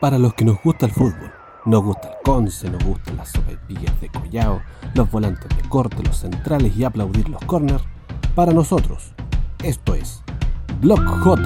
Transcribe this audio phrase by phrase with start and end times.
[0.00, 1.30] Para los que nos gusta el fútbol,
[1.66, 4.62] nos gusta el conce, nos gustan las sopaipillas de collao,
[4.94, 7.84] los volantes de corte, los centrales y aplaudir los corners,
[8.34, 9.12] para nosotros,
[9.62, 10.22] esto es
[10.80, 11.42] Block J,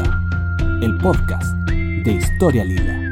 [0.83, 3.04] el podcast de Historia Lila.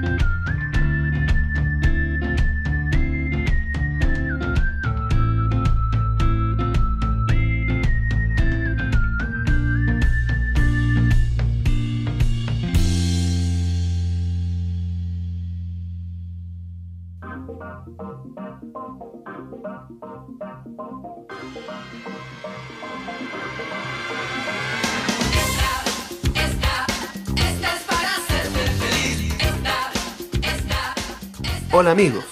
[31.93, 32.25] Amigos,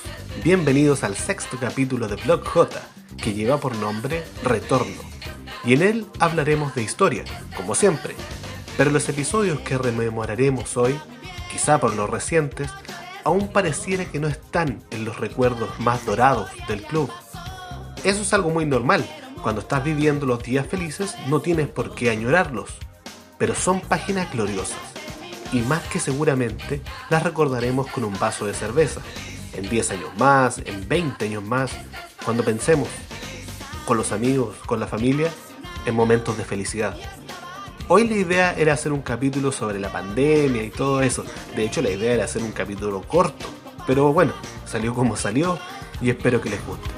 [0.43, 2.81] bienvenidos al sexto capítulo de Blog J,
[3.23, 5.03] que lleva por nombre Retorno.
[5.67, 7.25] Y en él hablaremos de historia,
[7.55, 8.15] como siempre,
[8.79, 10.99] pero los episodios que rememoraremos hoy,
[11.53, 12.71] quizá por los recientes,
[13.23, 17.13] aún pareciera que no están en los recuerdos más dorados del club.
[18.03, 19.05] Eso es algo muy normal,
[19.43, 22.71] cuando estás viviendo los días felices no tienes por qué añorarlos,
[23.37, 24.79] pero son páginas gloriosas,
[25.53, 26.81] y más que seguramente
[27.11, 29.03] las recordaremos con un vaso de cerveza,
[29.55, 31.71] en 10 años más, en 20 años más,
[32.25, 32.89] cuando pensemos
[33.85, 35.31] con los amigos, con la familia,
[35.87, 36.97] en momentos de felicidad.
[37.89, 41.25] Hoy la idea era hacer un capítulo sobre la pandemia y todo eso.
[41.57, 43.47] De hecho, la idea era hacer un capítulo corto.
[43.87, 44.33] Pero bueno,
[44.65, 45.59] salió como salió
[46.01, 46.89] y espero que les guste.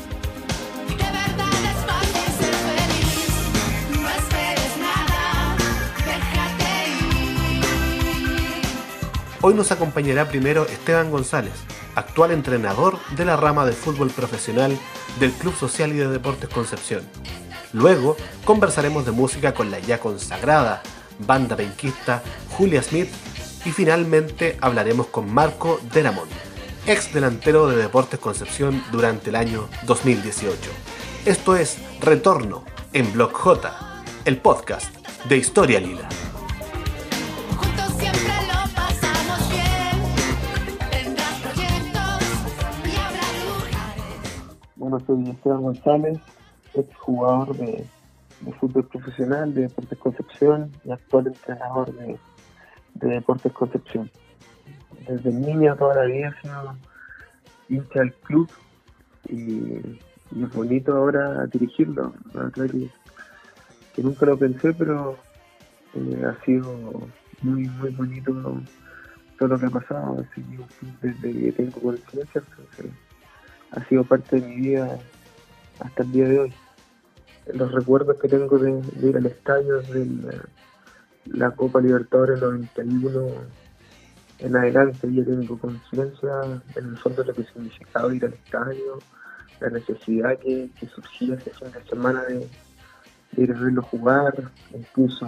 [9.45, 11.55] Hoy nos acompañará primero Esteban González,
[11.95, 14.79] actual entrenador de la rama de fútbol profesional
[15.21, 17.03] del Club Social y de Deportes Concepción.
[17.73, 20.83] Luego conversaremos de música con la ya consagrada
[21.19, 23.09] banda penquista Julia Smith
[23.65, 26.29] y finalmente hablaremos con Marco Denamón,
[26.87, 30.57] ex delantero de Deportes Concepción durante el año 2018.
[31.25, 34.95] Esto es Retorno en Block J, el podcast
[35.29, 36.09] de Historia Lila.
[45.01, 46.19] Soy Esteban González,
[46.75, 47.85] ex jugador de,
[48.59, 52.19] fútbol profesional de Deportes Concepción y actual entrenador de,
[52.95, 54.11] Deportes Concepción.
[55.09, 56.77] Desde niño toda la vida he sido
[57.69, 58.51] hincha del club
[59.29, 60.01] y,
[60.41, 62.15] es bonito ahora dirigirlo.
[62.33, 62.71] La verdad
[63.95, 65.17] que, nunca lo pensé, pero
[65.95, 66.75] eh, ha sido
[67.43, 68.33] muy, muy bonito
[69.39, 70.25] todo lo que ha pasado.
[71.03, 72.43] desde que tengo conciencia,
[73.73, 74.99] ha sido parte de mi vida
[75.81, 76.55] hasta el día de hoy.
[77.53, 80.41] Los recuerdos que tengo de, ir al estadio de
[81.27, 83.27] la, Copa Libertadores 91
[84.39, 86.31] en adelante, ya tengo conciencia
[86.77, 88.99] en el fondo de lo que significaba ir al estadio,
[89.61, 92.49] la necesidad que, surgía ese fin de semana de,
[93.37, 94.35] ir a verlo jugar,
[94.73, 95.27] incluso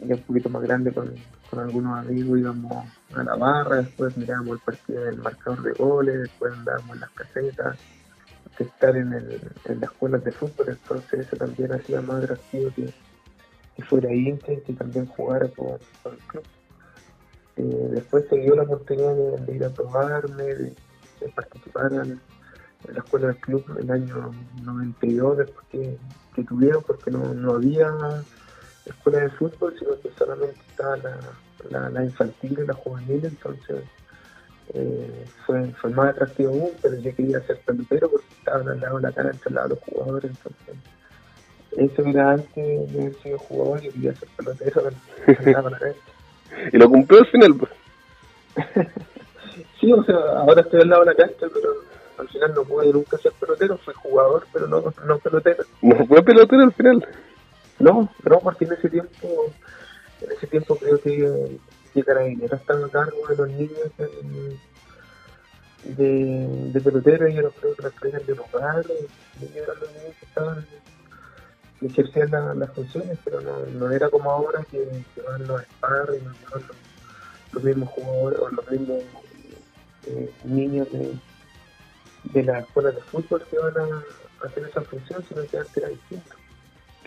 [0.00, 1.14] ya un poquito más grande con,
[1.58, 6.52] algunos amigos íbamos a la barra, después mirábamos el partido del marcador de goles, después
[6.52, 7.78] andábamos en las casetas,
[8.56, 12.70] que estar en, el, en las escuelas de fútbol, entonces eso también hacía más atractivo
[12.74, 12.92] que,
[13.82, 16.44] fuera hincha y que también jugara por, el club.
[17.56, 20.74] Eh, después se dio la oportunidad de, ir a probarme, de,
[21.34, 22.20] participar en,
[22.92, 25.98] la escuela del club el año 92, después que,
[26.44, 27.90] tuvieron, porque no, no había
[28.86, 31.18] escuela de fútbol, sino que solamente estaba la,
[31.70, 33.84] la, infantil y la juvenil, entonces
[34.74, 38.96] eh, fue, fue, más atractivo aún, pero yo quería ser pelotero porque estaban al lado
[38.96, 40.76] de la cara entre los jugadores, entonces
[41.76, 44.90] eso era antes de haber sido jugador, yo quería ser pelotero,
[46.72, 47.72] y lo cumplió al final, pues.
[49.80, 51.70] sí, o sea, ahora estoy al lado de la cancha, pero
[52.18, 55.64] al final no pude nunca ser pelotero, fui jugador, pero no, no pelotero.
[55.82, 57.06] No fue pelotero al final.
[57.78, 59.52] No, no, porque en ese tiempo,
[60.20, 61.58] en ese tiempo creo que,
[61.92, 63.92] que Carabineros estaba a cargo de los niños
[65.84, 68.84] de, de pelotero yo creo que los traían de hogar,
[69.40, 70.66] y eran los niños que estaban
[71.78, 76.62] que ejercían las funciones, pero no, era como ahora que, van los sparring, los,
[77.52, 79.02] los mismos jugadores o los mismos
[80.06, 81.12] eh, niños de,
[82.32, 85.88] de las escuelas de fútbol que van a, hacer esa función, sino que antes era
[85.88, 86.35] distinto.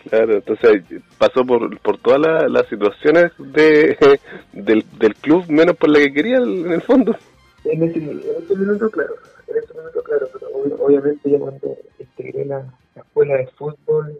[0.08, 0.82] Claro, entonces
[1.18, 3.96] pasó por, por todas las situaciones de,
[4.52, 7.16] del, del club, menos por la que quería en el fondo.
[7.64, 9.14] En ese, minuto, claro,
[9.48, 10.48] en ese minuto, claro, pero
[10.82, 12.64] obviamente ya cuando integré la,
[12.96, 14.18] escuela de fútbol,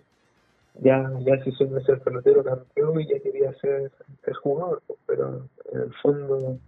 [0.81, 3.91] ya, ya se suele ser pelotero campeón y ya quería ser,
[4.25, 6.59] ser jugador, pues, pero en el fondo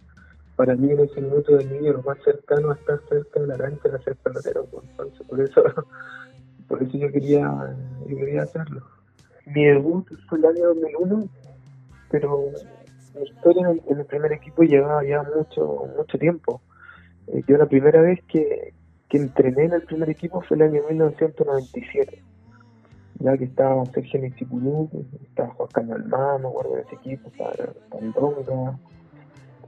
[0.57, 3.59] para mí en ese minuto del niño lo más cercano a estar cerca de la
[3.59, 5.63] cancha era ser pelotero, pues, entonces por eso,
[6.69, 7.77] por eso yo quería,
[8.07, 8.83] yo quería hacerlo.
[9.47, 11.29] Mi debut fue el año 2001,
[12.11, 12.45] pero
[13.15, 16.61] mi historia en el, primer equipo llevaba ya mucho, mucho tiempo.
[17.29, 18.73] Eh, yo la primera vez que,
[19.09, 22.23] que entrené en el primer equipo fue el año 1997
[23.23, 24.91] ya que estaba Sergio Nixipulú,
[25.23, 27.53] estaba Juan Carlos Almano, guardo de ese equipo, estaba
[27.91, 28.79] Tandonga,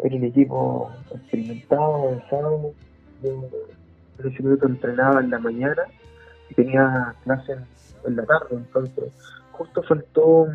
[0.03, 2.75] era el equipo experimentado, avanzado.
[3.23, 3.51] Yo
[4.19, 5.83] en entrenaba en la mañana
[6.51, 7.53] y tenía clase
[8.05, 9.13] en, la tarde, entonces
[9.59, 10.47] justo faltó,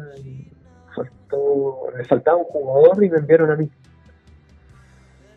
[0.95, 3.69] faltó, me faltaba un jugador y me enviaron a mí.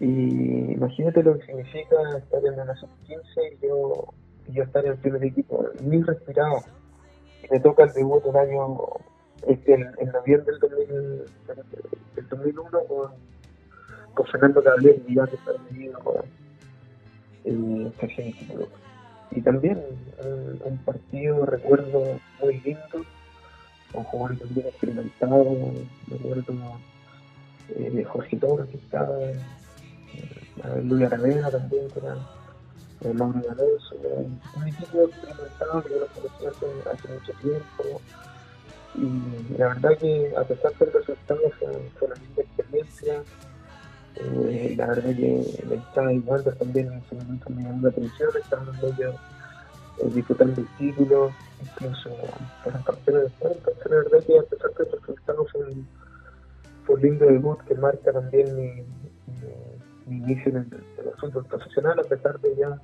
[0.01, 3.23] Y imagínate lo que significa estar en la sub-15
[3.53, 4.13] y yo,
[4.49, 6.63] y yo estar en el primer equipo, ni respiraba.
[7.51, 8.79] Me toca el debut el año,
[9.47, 11.25] este, en, noviembre del,
[12.17, 16.17] del 2001 con, Fernando Caballero, ya que está viviendo con
[17.45, 18.35] eh,
[19.31, 19.83] Y también
[20.65, 23.05] un, partido, recuerdo, muy lindo,
[23.93, 25.47] con jugadores también experimentados,
[26.09, 26.55] recuerdo
[27.77, 29.39] eh, de Jorge Toro que estaba, eh,
[30.83, 32.17] Luis Aravena también, que era
[33.03, 33.97] eh, Mauro Alonso,
[34.57, 38.01] un equipo experimentado que yo lo conocí hace, mucho tiempo.
[38.95, 43.23] Y la verdad que a pesar del resultado fue, fue una linda experiencia.
[44.17, 48.31] Eh, la verdad que la hinchada igual también en ese momento me llamó la atención,
[48.41, 49.15] estaban ellos
[49.99, 52.11] eh, disfrutando el título, incluso
[52.63, 55.89] fueron campeones después, entonces la verdad que a pesar del resultado fue un,
[56.89, 58.85] un lindo debut que marca también mi,
[60.17, 62.81] inicio en el, fútbol profesional, a pesar de ya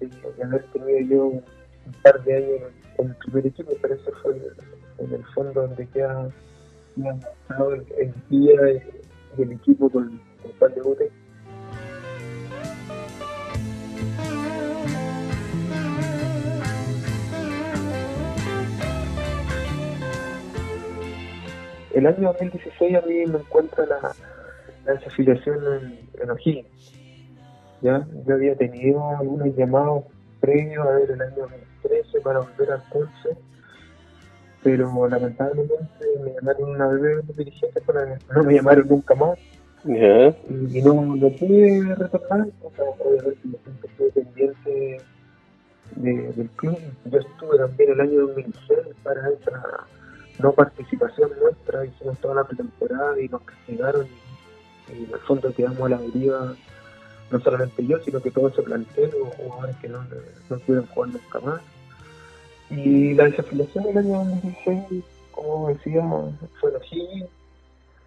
[0.00, 1.44] de, haber tenido yo un,
[2.02, 4.36] par de años en, el primer equipo, pero eso fue
[4.98, 6.28] en, el fondo donde queda
[6.96, 8.54] mostrado el, el, día
[9.36, 11.10] y el equipo con, el cual debuté.
[21.94, 24.14] El año 2016 a mí me encuentra la,
[24.84, 26.92] la desafiliación en, en O'Higgins.
[27.82, 28.06] ¿ya?
[28.26, 30.04] Yo había tenido algunos llamados
[30.40, 31.48] previos a ver el año
[31.82, 33.36] 2013 para volver al Ponce,
[34.62, 38.00] pero lamentablemente me llamaron una vez los dirigentes, pero
[38.34, 39.38] no me llamaron nunca más.
[39.84, 45.00] Y, no, no pude retornar, o sea, obviamente siempre estuve pendiente
[45.96, 46.78] de, del club.
[47.04, 49.86] Yo estuve también el año 2006 para esa
[50.38, 54.06] no participación nuestra, hicimos toda la pretemporada y nos castigaron
[54.88, 56.54] y en el fondo quedamos a la deriva,
[57.30, 60.04] no solamente yo, sino que todo ese plantel, hubo jugadores que no,
[60.50, 61.60] no pudieron jugar nunca más.
[62.70, 66.02] Y la desafiliación del año 2016, como decía,
[66.60, 67.24] fue así,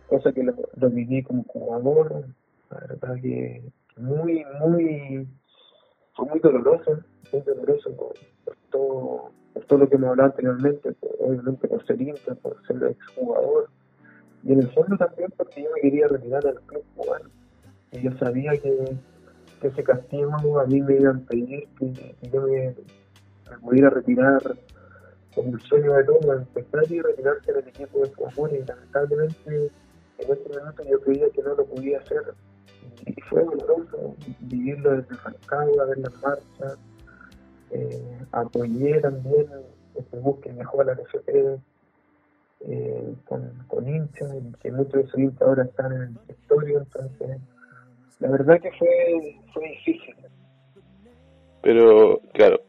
[0.08, 2.26] cosa que lo, viví como jugador,
[2.70, 3.64] la verdad que
[3.98, 5.28] muy, muy,
[6.16, 7.00] fue muy doloroso,
[7.32, 8.14] muy doloroso por,
[8.70, 9.32] todo,
[9.65, 13.69] todo lo que hemos hablado anteriormente, obviamente por ser hincha, por ser exjugador,
[14.44, 17.30] y en el fondo también porque yo me quería retirar al club cubano.
[17.92, 18.95] Y yo sabía que,
[19.62, 22.75] que ese castigo a mí me iban a pedir que, yo me,
[23.62, 24.42] pudiera retirar
[25.33, 29.71] como el sueño de todo, empezar y retirarse del equipo de fútbol y lamentablemente
[30.18, 32.33] en ese momento yo creía que no lo podía hacer.
[33.06, 36.78] Y fue doloroso vivirlo desde Rancagua, ver las marchas.
[37.71, 39.45] Eh, apoyé también
[39.95, 41.59] este bus que a la NFP
[42.62, 44.31] eh, con, con hinchas,
[44.62, 47.40] que muchos de esos hinchas ahora están en el directorio, entonces
[48.19, 48.88] la verdad que fue,
[49.54, 50.16] fue difícil.
[51.62, 52.62] Pero, claro,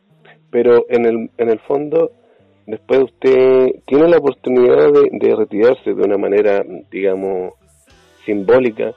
[0.50, 2.12] pero en el, en el fondo,
[2.66, 7.54] después usted tiene la oportunidad de, retirarse de una manera, digamos,
[8.24, 8.92] simbólica,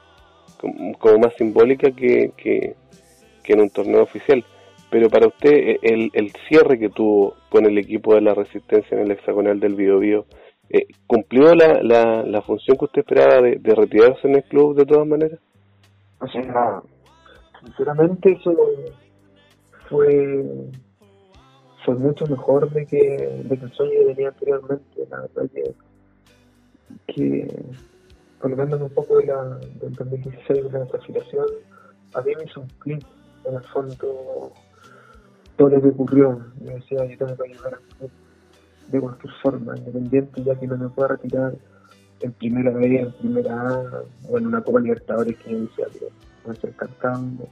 [0.60, 2.74] como, más simbólica que, que,
[3.44, 4.44] en un torneo oficial.
[4.92, 9.04] Pero para usted, el, el cierre que tuvo con el equipo de la Resistencia en
[9.04, 10.26] el hexagonal del Biobío,
[10.68, 14.76] eh, ¿cumplió la, la, la, función que usted esperaba de, de, retirarse en el club
[14.76, 15.40] de todas maneras?
[16.20, 16.82] O sea,
[17.64, 18.54] sinceramente eso
[19.88, 20.44] fue
[21.86, 22.98] fue mucho mejor de que,
[23.44, 25.06] de que el sueño que tenía anteriormente.
[25.10, 25.74] La verdad que,
[27.14, 27.64] que
[28.38, 31.46] colocándome un poco de la, del 2016 de la desafiliación,
[32.12, 33.06] a mí me hizo un clic
[33.46, 34.52] en el fondo
[35.56, 36.44] todo lo que ocurrió.
[36.60, 38.10] Yo decía, yo tengo que ayudar club
[38.88, 41.54] de cualquier forma, independiente, ya que no me pueda retirar
[42.20, 46.08] en primera vez, en primera A, o en una Copa Libertadores que decía que
[46.46, 47.48] va a ser cantando,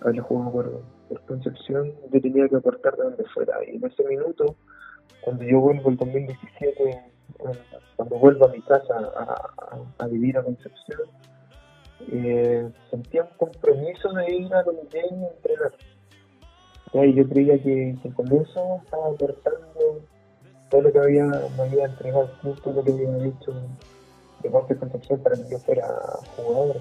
[0.00, 3.54] haberle jugado por, por Concepción, yo tenía que aportar de donde fuera.
[3.66, 4.56] Y en ese minuto,
[5.22, 7.12] cuando yo vuelvo en 2017,
[7.96, 11.00] cuando vuelvo a mi casa a, a, vivir a Concepción,
[12.12, 15.72] eh, sentía un compromiso de ir a los y entrenar.
[17.02, 20.00] Y yo creía que, con eso estaba aportando
[20.70, 22.30] todo lo que había, me había entregado
[22.62, 23.52] todo lo que había dicho
[24.42, 25.88] de Jorge Concepción para que yo fuera
[26.36, 26.80] jugador.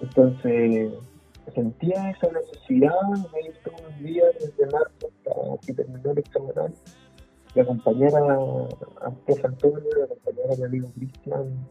[0.00, 0.92] Entonces
[1.54, 3.00] sentía esa necesidad
[3.32, 6.74] de ir todos los días desde marzo hasta que terminó el examen
[7.54, 8.34] de acompañar a,
[9.06, 9.12] a
[9.44, 11.66] Antonio, de acompañar a mi amigo Cristian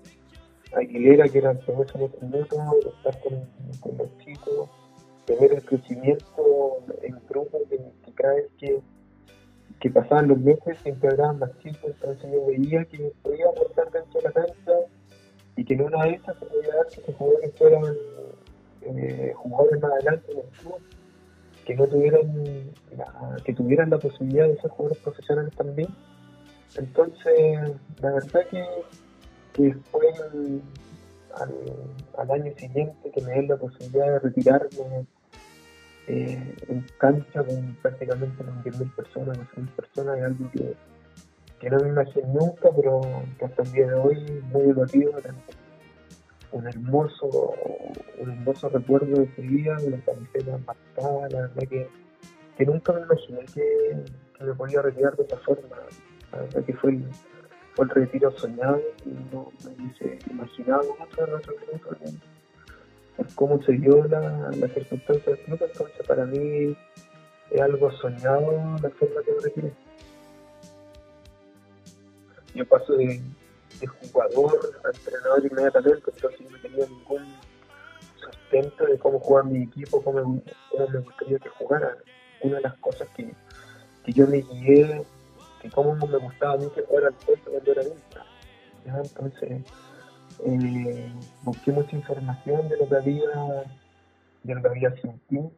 [0.74, 4.70] Aguilera, que era el profesor de minutos, de estar con, los chicos,
[5.28, 8.80] de ver el crecimiento en grupo, que, que cada que,
[9.80, 14.22] que pasaban los meses se integraban más chicos, entonces yo veía que podía aportar dentro
[14.22, 14.72] de la cancha
[15.56, 17.96] y que en una de esas se podía dar que esos jugadores fueran
[18.82, 20.80] eh, jugadores más adelante en club
[21.66, 25.90] que no tuvieran la, que tuvieran la posibilidad de ser jugadores profesionales también.
[26.78, 28.66] Entonces la verdad que,
[29.54, 30.08] que fue
[32.18, 35.06] al, año siguiente que me dio la posibilidad de retirarme
[36.08, 40.76] eh, en cancha con prácticamente unas 10.000 personas, 11.000 personas, es algo que,
[41.60, 43.02] que, no me imaginé nunca, pero
[43.40, 45.12] que hasta el día de hoy muy emotivo,
[46.52, 47.54] un hermoso,
[48.20, 51.90] un hermoso recuerdo de ese día, una camiseta marcada, la verdad que,
[52.58, 55.76] que nunca me imaginé que, me podía retirar de esa forma.
[56.32, 57.06] La verdad que fue el,
[57.74, 58.82] fue el retiro soñado
[59.32, 62.20] no me hubiese imaginado otro nuestro club
[63.36, 66.76] cómo se dio la, la circunstancia del club, entonces para mí
[67.52, 69.74] es algo soñado la forma que me retiré.
[72.54, 73.22] Yo paso de,
[74.02, 77.36] jugador a entrenador inmediatamente, entonces no tenía ningún
[78.16, 80.42] sustento de cómo jugar mi equipo, cómo,
[80.90, 81.98] me gustaría que jugara.
[82.42, 83.34] Una de las cosas que,
[84.06, 85.04] que yo me guié,
[85.62, 88.26] que cómo me gustaba a mí que fuera el puesto cuando era vista.
[88.86, 89.64] Entonces,
[90.44, 91.12] eh,
[91.44, 93.30] busqué mucha información de lo que había,
[94.44, 95.52] de lo que había sentido,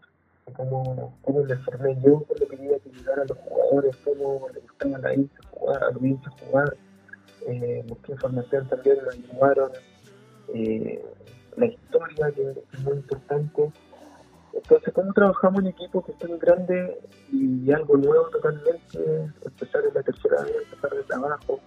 [0.45, 4.59] de cómo, cómo me formé yo, cómo quería que ayudar a los jugadores, cómo le
[4.59, 6.77] gustaba a la hincha jugar, a los hinchas jugar
[7.47, 9.71] eh, busqué información también, me ayudaron,
[10.53, 11.01] eh,
[11.55, 13.71] la historia, que es muy importante.
[14.53, 16.99] Entonces, ¿cómo trabajamos en equipo que es tan grande
[17.31, 19.31] y algo nuevo totalmente?
[19.45, 21.59] Empezar en la tercera vez, empezar de trabajo.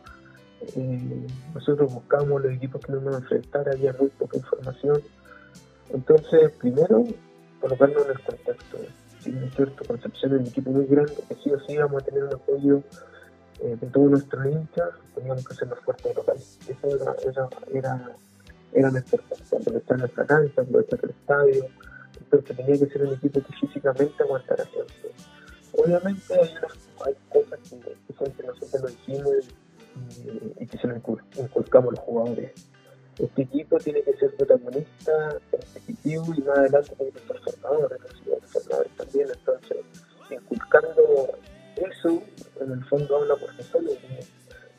[0.77, 5.03] Eh, nosotros buscamos los equipos que nos vamos a enfrentar, había muy poca información.
[5.93, 7.05] Entonces, primero,
[7.61, 8.79] colocarnos en el contexto.
[9.21, 12.07] Si es cierto, Concepción es un equipo muy grande, que sí o sí vamos a
[12.07, 12.83] tener un apoyo
[13.61, 16.59] eh, de todos nuestros hinchas, teníamos que ser los fuertes locales.
[16.69, 18.17] Eso era, era, era,
[18.73, 19.19] era nuestra
[19.59, 21.67] aprovechar nuestra cancha, aprovechar el estadio.
[22.19, 25.11] Entonces tenía que ser un equipo que físicamente aguantara siempre.
[25.73, 29.35] Obviamente hay, unas, hay cosas que, que nosotros lo hicimos
[30.59, 32.53] y, que se lo inculcamos los jugadores.
[33.19, 37.99] Este equipo tiene que ser protagonista, competitivo y más adelante tiene que ser formador,
[38.47, 39.29] formadores también.
[39.31, 39.79] Entonces,
[40.31, 41.39] inculcando
[41.77, 42.23] eso
[42.61, 43.91] en el fondo habla por sí solo.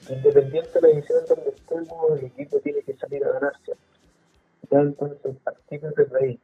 [0.10, 3.74] Independiente de la edición donde estemos, el equipo tiene que salir a ganarse.
[4.72, 6.40] Ya entonces partimos desde ahí.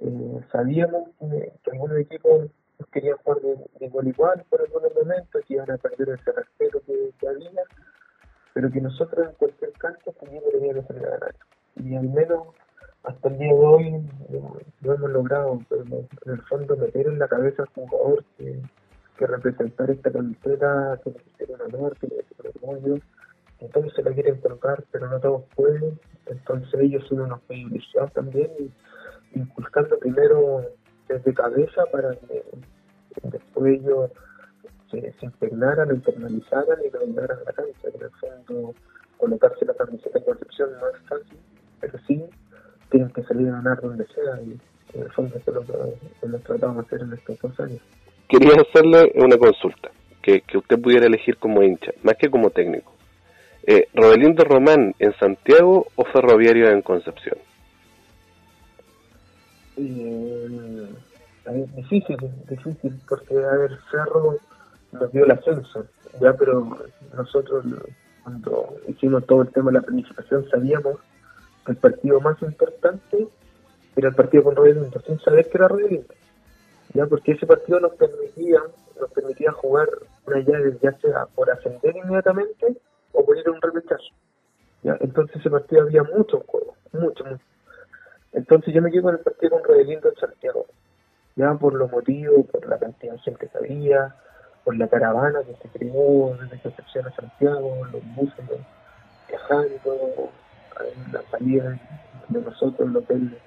[0.00, 2.50] Eh, sabíamos que, algunos equipos
[2.88, 7.28] querían jugar de, igual igual por algunos momentos, que iban a perder ese respeto que,
[7.28, 7.62] había,
[8.54, 11.34] pero que nosotros en cualquier también teníamos que salir a ganar.
[11.76, 12.48] Y al menos
[13.04, 14.08] hasta el día de hoy
[14.82, 18.60] lo, hemos logrado, pero en el fondo meter en la cabeza al jugador que
[19.20, 22.24] que representar esta camiseta, que le un honor, que le
[22.62, 23.02] un orgullo.
[23.60, 26.00] Entonces se la quieren colocar, pero no todos pueden.
[26.24, 28.50] Entonces ellos son unos privilegiados también,
[29.34, 30.62] inculcando primero
[31.14, 32.42] desde cabeza para que
[33.24, 34.10] después ellos
[34.90, 37.88] se, se integraran, lo internalizaran y a la cancha.
[37.94, 38.74] En el fondo,
[39.16, 41.38] colocarse la camiseta en Concepción no es fácil,
[41.80, 42.24] pero sí
[42.90, 44.58] tienen que salir a ganar donde sea y
[44.94, 47.80] en el fondo eso es lo que hemos tratado de hacer en estos dos años
[48.30, 49.90] quería hacerle una consulta,
[50.22, 52.92] que, que usted pudiera elegir como hincha, más que como técnico.
[53.66, 57.36] Eh, ¿Rodelindo Román en Santiago o Ferroviario en Concepción?
[59.82, 60.88] Eh,
[61.76, 62.18] difícil,
[62.48, 64.36] difícil, porque a ver, Ferro
[64.92, 65.86] nos dio el ascenso,
[66.20, 66.76] ya, pero
[67.16, 67.64] nosotros
[68.22, 70.98] cuando hicimos todo el tema de la planificación sabíamos
[71.64, 73.28] que el partido más importante
[73.96, 76.14] era el partido con Rodelindo, sin saber que era Rodelindo
[76.94, 78.60] ya porque ese partido nos permitía
[79.00, 79.88] nos permitía jugar
[80.26, 82.76] una llave ya sea por ascender inmediatamente
[83.12, 84.12] o por ir a un repechaje
[84.82, 84.96] ¿ya?
[85.00, 87.44] entonces ese partido había mucho en juego mucho mucho
[88.32, 90.66] entonces yo me quedo con el partido con Rodelindo en Santiago
[91.36, 94.14] ya por los motivos por la cantidad de gente que había
[94.64, 98.44] por la caravana que se creó desde Concepción a Santiago los buses
[99.28, 100.30] viajando
[101.12, 101.78] la salida
[102.28, 103.38] de nosotros, el hotel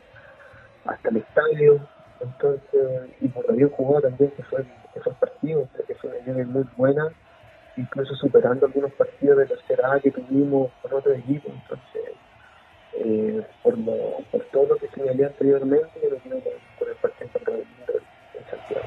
[0.85, 1.79] hasta el estadio.
[2.19, 3.71] Entonces, y por lo bien
[4.01, 7.09] también, que fue esos partidos, que fue una nivel muy buena,
[7.75, 11.49] incluso superando algunos partidos de tercera A que tuvimos con otro equipo.
[11.49, 12.13] Entonces,
[12.95, 13.93] eh, por, lo,
[14.31, 16.39] por todo lo que señalé anteriormente, yo lo quiero
[16.77, 16.95] con, el
[17.31, 18.85] contra el en Santiago.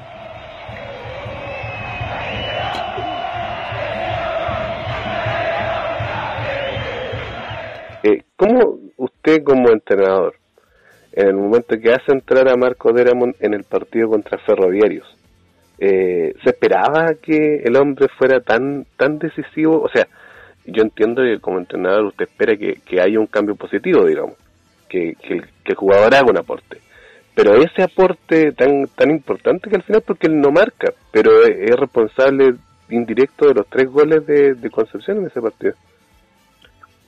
[8.03, 10.35] Eh, ¿Cómo usted como entrenador,
[11.11, 15.07] en el momento que hace entrar a Marco Deramon en el partido contra Ferroviarios,
[15.79, 19.81] eh, ¿se esperaba que el hombre fuera tan tan decisivo?
[19.81, 20.07] O sea,
[20.67, 24.35] yo entiendo que como entrenador usted espera que, haya un cambio positivo, digamos,
[24.89, 26.79] que, que, el jugador haga un aporte.
[27.33, 31.75] Pero ese aporte tan tan importante que al final, porque él no marca, pero es,
[31.75, 32.55] responsable
[32.89, 35.73] indirecto de los tres goles de, de Concepción en ese partido.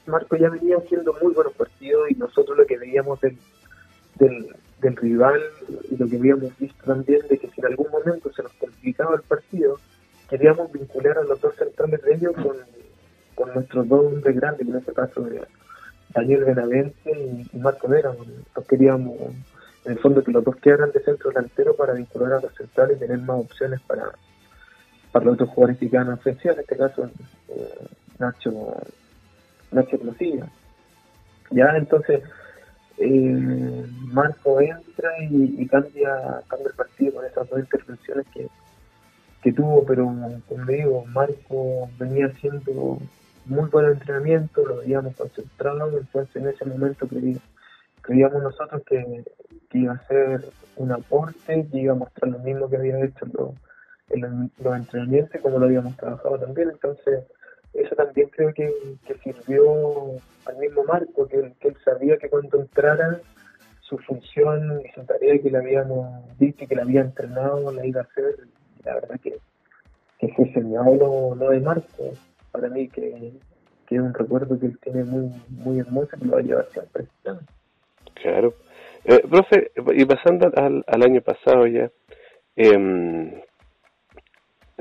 [0.05, 3.37] Marco ya venía haciendo muy buenos partidos y nosotros lo que veíamos del,
[4.15, 5.41] del, rival
[5.89, 9.15] y lo que habíamos visto también de que si en algún momento se nos complicaba
[9.15, 9.79] el partido,
[10.29, 12.57] queríamos vincular a los dos centrales de ellos con,
[13.39, 15.41] con nuestros dos hombres grandes, en este caso de
[16.13, 18.11] Daniel Benavente y, Marco Vera.
[18.53, 19.15] Nos queríamos,
[19.85, 22.97] en el fondo, que los dos quedaran de centro delantero para vincular a los centrales
[22.97, 24.11] y tener más opciones para,
[25.13, 27.09] para los otros jugadores que quedan ofensiva, en este caso
[27.47, 27.87] eh,
[28.19, 28.75] Nacho
[29.71, 30.45] Nacho Closilla.
[31.51, 32.21] Ya, entonces,
[32.97, 38.49] eh, Marco entra y, cambia, cambia el partido con esas dos intervenciones que,
[39.41, 40.05] que tuvo, pero
[40.49, 42.99] como digo, Marco venía haciendo
[43.49, 47.07] muy buen entrenamiento, lo veíamos concentrado, entonces en ese momento
[48.01, 49.23] creíamos nosotros que,
[49.73, 50.45] iba a ser
[50.77, 53.25] un aporte, que iba a mostrar lo mismo que había hecho
[54.09, 57.25] en los entrenamientos, como lo habíamos trabajado también, entonces
[57.73, 58.71] eso también creo que,
[59.23, 60.15] sirvió
[60.45, 63.19] al mismo Marco, que, él sabía que cuando entrara
[63.81, 68.01] su función y su tarea que le habíamos dicho, que le había entrenado, la iba
[68.01, 68.47] a hacer.
[68.83, 69.37] La verdad que,
[70.19, 72.13] que fue señalado lo, de Marco.
[72.51, 73.33] Para mí que,
[73.89, 77.05] es un recuerdo que él tiene muy muy hermoso que lo va a llevar siempre.
[78.15, 78.53] Claro.
[79.05, 81.89] Eh, profe, y pasando al, al año pasado ya,
[82.55, 83.43] eh,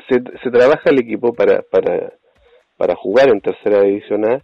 [0.08, 2.12] se, se trabaja el equipo para, para
[2.78, 4.40] para jugar en tercera división A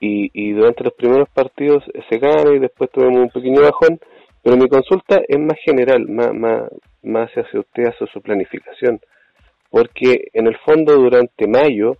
[0.00, 4.00] y, y durante los primeros partidos se gana y después tuvimos un pequeño bajón,
[4.42, 6.62] pero mi consulta es más general, más, más,
[7.02, 8.98] más hacia usted, hacia su planificación,
[9.68, 11.98] porque en el fondo durante mayo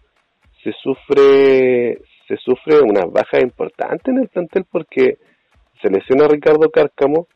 [0.63, 5.19] se sufre se sufre una baja importante en el plantel porque
[5.83, 7.27] se lesiona a Ricardo Cárcamo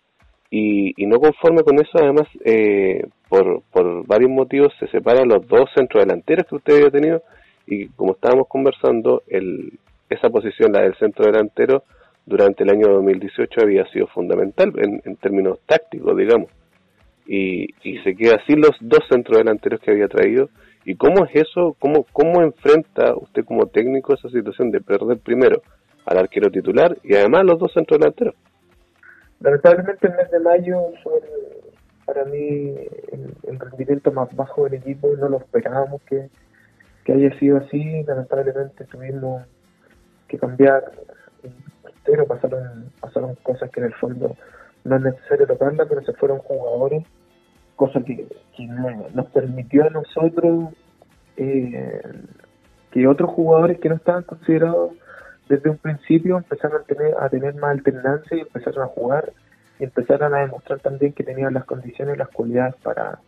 [0.50, 5.46] y, y no conforme con eso además eh, por, por varios motivos se separan los
[5.48, 7.22] dos centrodelanteros que usted había tenido
[7.66, 11.84] y como estábamos conversando, el, esa posición, la del centro delantero,
[12.26, 16.50] durante el año 2018 había sido fundamental en, términos tácticos, digamos.
[17.26, 20.48] Y, y, se queda así los dos centrodelanteros que había traído.
[20.84, 21.76] ¿Y cómo es eso?
[21.78, 25.62] ¿Cómo, ¿Cómo enfrenta usted como técnico esa situación de perder primero
[26.04, 28.34] al arquero titular y además los dos centrodelanteros?
[29.40, 31.12] Lamentablemente el mes de mayo fue
[32.04, 32.74] para mí
[33.46, 36.28] el, rendimiento más bajo del equipo, no lo esperábamos que,
[37.04, 39.42] que haya sido así, lamentablemente tuvimos
[40.28, 40.92] que cambiar
[42.04, 44.36] pero pasaron, pasaron cosas que en el fondo
[44.84, 47.04] no es necesario tocarlas, pero se fueron jugadores,
[47.76, 48.26] cosa que,
[49.14, 50.70] nos permitió a nosotros
[51.36, 52.02] eh,
[52.90, 54.92] que otros jugadores que no estaban considerados
[55.48, 59.32] desde un principio empezaron a tener, a tener más alternancia y empezaron a jugar
[59.78, 63.18] y empezaron a demostrar también que tenían las condiciones y las cualidades para,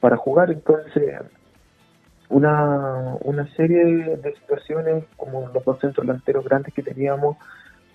[0.00, 0.50] para jugar.
[0.50, 1.20] Entonces,
[2.28, 7.36] una, una serie de, situaciones, como los dos centros delanteros grandes que teníamos,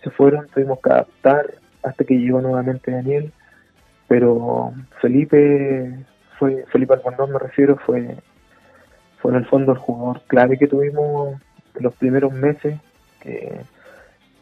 [0.03, 3.33] se fueron, tuvimos que adaptar hasta que llegó nuevamente Daniel,
[4.07, 6.05] pero Felipe,
[6.39, 8.17] fue Felipe Albondón me refiero, fue,
[9.21, 11.39] fue en el fondo el jugador clave que tuvimos
[11.79, 12.79] los primeros meses,
[13.21, 13.61] que,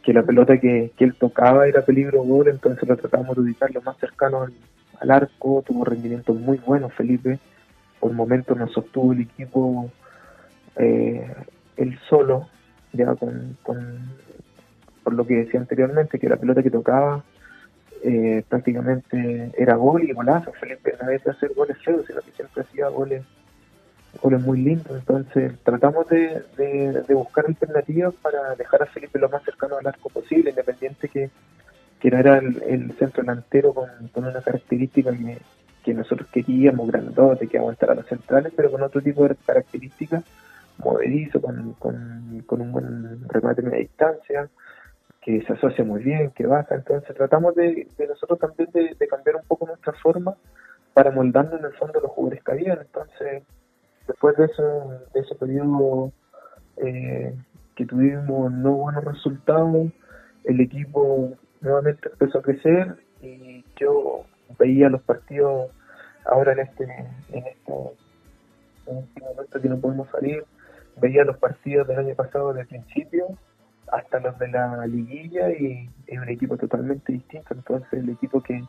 [0.04, 3.72] que la pelota que, que él tocaba era peligro gol, entonces lo tratamos de ubicar
[3.74, 4.54] lo más cercano al,
[5.00, 7.40] al arco, tuvo rendimientos muy buenos Felipe,
[8.00, 9.90] por momentos nos sostuvo el equipo
[10.76, 11.34] eh,
[11.78, 12.48] él solo,
[12.94, 13.58] ya con,
[15.04, 17.24] por lo que decía anteriormente, que la pelota que tocaba
[18.08, 20.52] eh, prácticamente era gol y golazo.
[20.54, 23.24] Felipe no de hacer goles feos, sino que siempre hacía goles,
[24.22, 24.96] goles muy lindos.
[24.96, 30.10] Entonces tratamos de, de, buscar alternativas para dejar a Felipe lo más cercano al arco
[30.10, 31.32] posible, independiente que,
[32.00, 35.40] que no era el, centro delantero con, con una característica que,
[35.84, 40.24] que nosotros queríamos, grandote, que aguantara a los centrales, pero con otro tipo de características,
[40.78, 44.48] movedizo, con, con, con un buen remate de distancia,
[45.26, 46.76] que se asocia muy bien, que baja.
[46.76, 50.36] Entonces tratamos de, nosotros también de, cambiar un poco nuestra forma
[50.94, 52.80] para moldarnos en el fondo los jugadores que habían.
[52.80, 53.44] Entonces,
[54.08, 56.12] después de, eso, de ese periodo
[56.78, 57.34] eh,
[57.76, 59.88] que tuvimos no buenos resultados,
[60.44, 64.26] el equipo nuevamente empezó a crecer y yo
[64.60, 65.72] veía los partidos
[66.26, 67.74] ahora en este, en este,
[68.86, 70.44] en este momento que no podemos salir,
[71.02, 73.36] veía los partidos del año pasado de principio
[73.92, 77.54] hasta los de la liguilla y es un equipo totalmente distinto.
[77.54, 78.64] Entonces, el equipo que,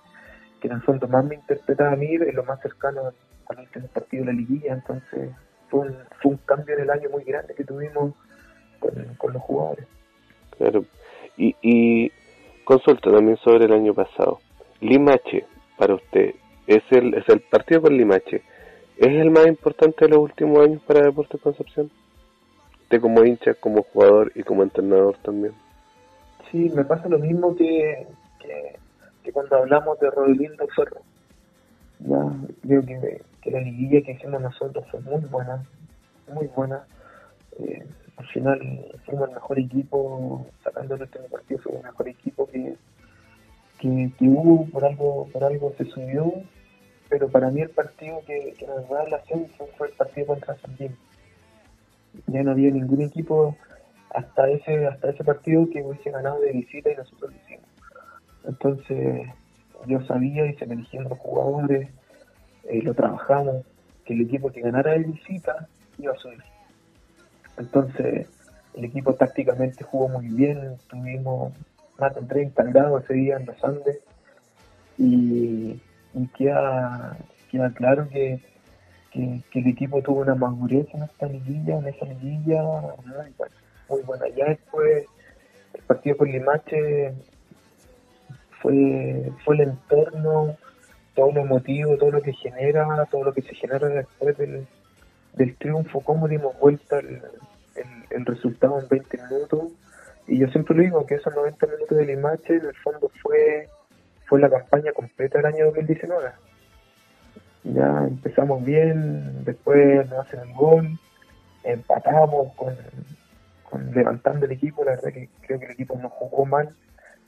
[0.61, 3.13] que en el fondo más me interpretaba a mí es lo más cercano
[3.49, 4.75] al último partido de la liguilla.
[4.75, 5.31] Entonces,
[5.69, 8.15] fue un, fue un cambio en el año muy grande que tuvimos
[9.19, 9.87] con, los jugadores.
[10.57, 10.85] Claro.
[11.37, 12.13] Y, y
[12.65, 14.41] consulta también sobre el año pasado.
[14.81, 16.35] Limache, para usted,
[16.67, 18.43] es el, es el partido con Limache.
[18.97, 21.91] ¿Es el más importante de los últimos años para Deportes Concepción?
[22.87, 25.53] Usted como hincha, como jugador y como entrenador también.
[26.53, 28.07] Sí, me pasa lo mismo que,
[29.25, 31.01] que, cuando hablamos de Rodelindo Ferro.
[31.99, 35.65] Ya, creo que, que, la liguilla que hicimos nosotros fue muy buena,
[36.33, 36.85] muy buena.
[37.59, 37.85] Eh,
[38.19, 38.61] al final
[39.05, 42.77] fuimos el mejor equipo, sacando el último partido, fue el mejor equipo que,
[43.81, 46.33] que, hubo, por algo, por algo se subió,
[47.09, 50.57] pero para mí el partido que, que nos da la ascenso fue el partido contra
[50.59, 50.77] San
[52.27, 53.57] ya no había ningún equipo
[54.11, 57.69] hasta ese hasta ese partido que hubiese ganado de visita y nosotros lo hicimos.
[58.45, 59.29] Entonces
[59.87, 61.89] yo sabía y se me eligieron los jugadores,
[62.69, 63.65] eh, lo trabajamos,
[64.05, 66.43] que el equipo que ganara de visita iba a subir.
[67.59, 68.29] Entonces
[68.75, 71.53] el equipo tácticamente jugó muy bien, tuvimos
[71.99, 73.99] más de 30 grados ese día en los Andes
[74.99, 75.81] y,
[76.15, 77.17] y queda,
[77.51, 78.41] queda claro que
[79.51, 82.63] que, el equipo tuvo una madurez en esta liguilla, en esa liguilla
[83.89, 84.29] muy buena.
[84.29, 85.07] Ya después,
[85.75, 87.15] el partido con Limache
[88.61, 90.57] fue, fue el entorno,
[91.15, 94.67] todo lo emotivo, todo lo que genera, todo lo que se genera después del,
[95.59, 97.23] triunfo, cómo dimos vuelta el,
[98.11, 99.73] el, resultado en 20 minutos.
[100.27, 103.69] Y yo siempre lo digo, que esos 90 minutos de Limache en el fondo fue,
[104.27, 106.31] fue la campaña completa del año 2019
[107.75, 110.99] ya empezamos bien, después nos hacen el gol,
[111.65, 112.77] empatamos con,
[113.93, 116.75] levantando el equipo, la verdad que creo que el equipo no jugó mal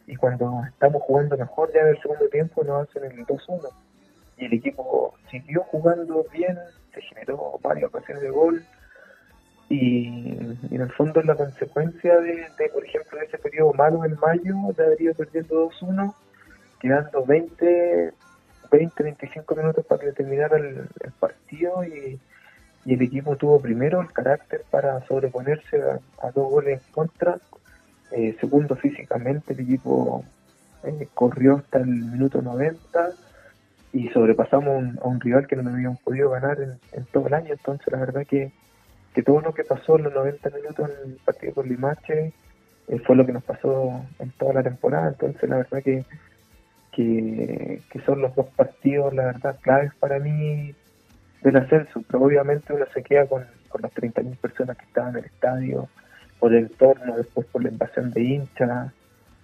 [0.07, 3.69] y cuando estamos jugando mejor ya en el segundo tiempo nos hacen el 2-1
[4.39, 6.57] y el equipo siguió jugando bien,
[6.95, 8.65] se generó varias ocasiones de gol
[9.69, 10.29] y,
[10.71, 14.85] en el fondo la consecuencia de, por ejemplo, de ese periodo malo en mayo, de
[14.85, 16.15] haber ido perdiendo 2-1,
[16.81, 18.13] quedando 20,
[18.71, 22.19] 20, 25 minutos para que terminara el, partido y,
[22.87, 25.83] el equipo tuvo primero el carácter para sobreponerse
[26.23, 27.39] a, dos goles en contra.
[28.13, 30.25] Eh, segundo, físicamente el equipo
[30.85, 33.11] eh, corrió hasta el minuto 90
[33.93, 37.53] y sobrepasamos a un rival que no habíamos podido ganar en, todo el año.
[37.53, 38.53] Entonces, la verdad que,
[39.15, 42.33] que todo lo que pasó en los 90 minutos en el partido con Limache
[42.89, 45.09] eh, fue lo que nos pasó en toda la temporada.
[45.09, 46.05] Entonces, la verdad que
[46.99, 50.75] que, son los dos partidos, la verdad, claves para mí
[51.43, 55.19] del ascenso, pero obviamente uno se queda con, con las 30.000 personas que estaban en
[55.19, 55.89] el estadio,
[56.41, 58.93] por el entorno, después por la invasión de hinchas,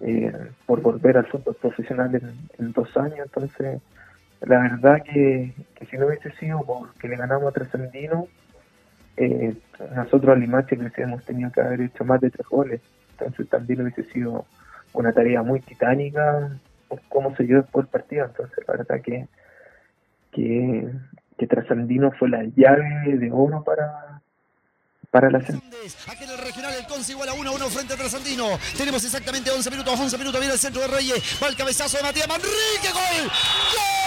[0.01, 0.33] eh,
[0.67, 2.13] por volver al fútbol profesional
[2.59, 3.81] en, dos años, entonces
[4.41, 5.55] la verdad que,
[5.89, 8.27] si no hubiese sido porque le ganamos a Trasandino,
[9.17, 9.55] eh,
[9.95, 12.81] nosotros al Limache hemos tenido que haber hecho más de tres goles,
[13.13, 14.45] entonces también hubiese sido
[14.93, 16.51] una tarea muy titánica
[17.09, 18.25] cómo se dio después el partido.
[18.25, 19.29] Entonces, la verdad que,
[20.33, 20.89] que,
[21.39, 24.21] que Trasandino fue la llave de oro para,
[25.11, 28.59] para la Aquí en regional el Conce igual a 1 1 frente a Trasandino.
[28.77, 32.03] Tenemos exactamente 11 minutos, 11 minutos, viene el centro de Reyes, va el cabezazo de
[32.03, 33.31] Matías Manrique, gol.
[33.31, 34.04] ¡Gol!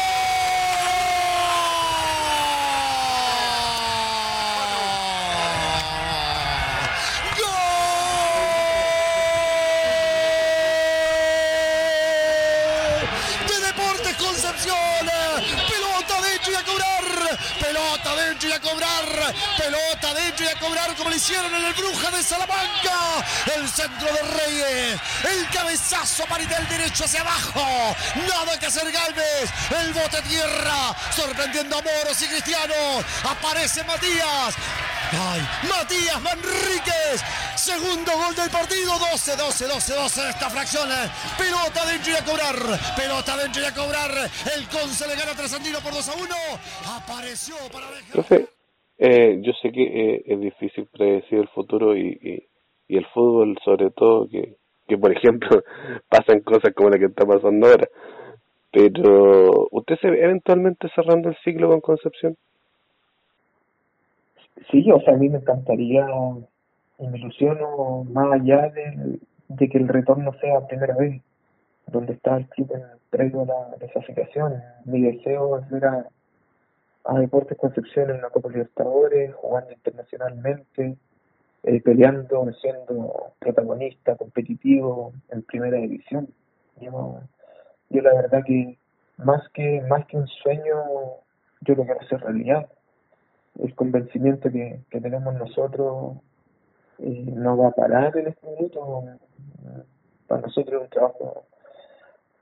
[20.08, 23.26] Pelota dentro y a cobrar como le hicieron en el Bruja de Salamanca.
[23.56, 25.00] El centro de Reyes.
[25.24, 27.96] El cabezazo para el derecho hacia abajo.
[28.28, 29.50] Nada que hacer Galvez.
[29.82, 30.96] El bote tierra.
[31.16, 33.04] Sorprendiendo a Moros y Cristiano.
[33.24, 34.56] Aparece Matías.
[35.12, 37.22] Ay, Matías Manríquez.
[37.56, 38.98] Segundo gol del partido.
[39.00, 40.90] 12, 12, 12, 12 de esta fracción.
[41.38, 42.96] Pelota dentro y a cobrar.
[42.96, 44.32] Pelota dentro y a cobrar.
[44.56, 46.36] El Conce le gana a Trasandino por 2 a 1.
[46.96, 48.57] Apareció para dejar.
[49.00, 52.48] Eh, yo sé que eh, es difícil predecir el futuro y,
[52.90, 55.62] el fútbol, sobre todo, que por ejemplo
[56.10, 57.88] pasan cosas como la que está pasando ahora.
[58.72, 62.36] Pero, ¿usted se ve eventualmente cerrando el ciclo con Concepción?
[64.72, 66.06] Sí, o sea, a mí me encantaría
[67.00, 71.22] me ilusiono más allá de, de que el retorno sea primera vez,
[71.88, 74.56] donde está el club en previo a la desafiliación.
[74.86, 76.08] Mi deseo es ver a,
[77.08, 80.98] a Deportes Concepción en la Copa Libertadores, jugando internacionalmente,
[81.64, 86.28] eh, peleando, siendo protagonista, competitivo en primera división.
[86.82, 87.22] Yo,
[87.90, 88.78] yo la verdad que
[89.18, 90.76] más que más que un sueño,
[91.62, 92.68] yo lo quiero hacer realidad.
[93.60, 96.18] El convencimiento que, tenemos nosotros
[97.00, 99.04] eh, no va a parar en este minuto.
[100.28, 101.46] Para nosotros es un trabajo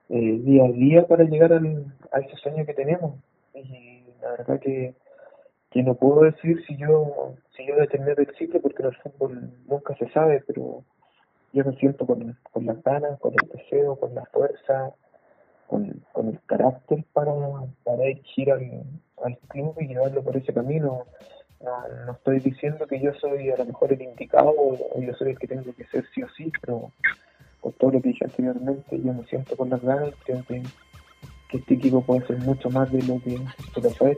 [0.10, 3.15] eh, día a día para llegar al, a ese sueño que tenemos.
[3.54, 4.95] Y la verdad que
[5.71, 9.51] que no puedo decir si yo si yo determiné el ciclo porque en el fútbol
[9.67, 10.83] nunca se sabe, pero
[11.51, 14.93] yo me siento con, con las ganas, con el deseo, con la fuerza,
[15.67, 17.33] con, con el carácter para,
[17.83, 18.83] para ir al,
[19.23, 21.05] al club y llevarlo por ese camino.
[21.61, 25.31] No, no estoy diciendo que yo soy a lo mejor el indicado o yo soy
[25.31, 26.91] el que tengo que ser sí o sí, pero
[27.61, 30.61] por todo lo que dije anteriormente, yo me siento con las ganas, creo que
[31.57, 34.15] este equipo puede ser mucho más de lo que, fue.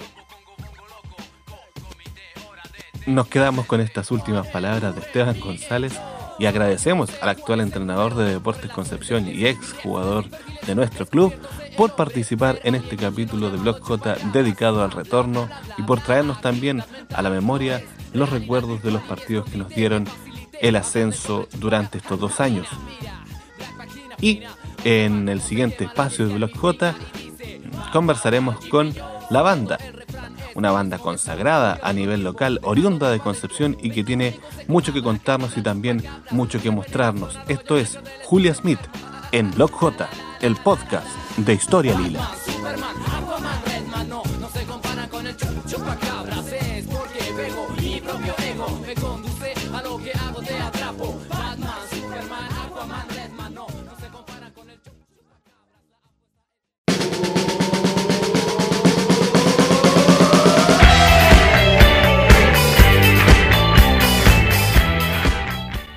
[3.05, 5.97] Nos quedamos con estas últimas palabras de Esteban González
[6.39, 10.25] y agradecemos al actual entrenador de Deportes Concepción y ex jugador
[10.65, 11.33] de nuestro club
[11.77, 15.47] por participar en este capítulo de Blog J dedicado al retorno
[15.77, 17.81] y por traernos también a la memoria
[18.13, 20.05] los recuerdos de los partidos que nos dieron
[20.59, 22.67] el ascenso durante estos dos años.
[24.19, 24.41] Y
[24.83, 26.95] en el siguiente espacio de Blog J
[27.91, 28.93] conversaremos con
[29.29, 29.77] la banda
[30.57, 35.55] una banda consagrada a nivel local, oriunda de Concepción y que tiene mucho que contarnos
[35.55, 37.37] y también mucho que mostrarnos.
[37.47, 38.79] Esto es Julia Smith
[39.31, 40.09] en Blog J,
[40.41, 42.27] el podcast de Historia Lila.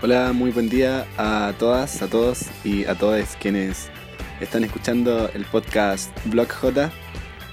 [0.03, 3.91] Hola, muy buen día a todas, a todos y a todas quienes
[4.41, 6.91] están escuchando el podcast Blog J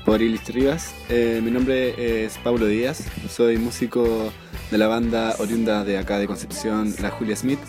[0.06, 0.96] por Ilich Rivas.
[1.10, 4.32] Eh, mi nombre es Pablo Díaz, soy músico
[4.72, 7.60] de la banda oriunda de acá de Concepción, la Julia Smith.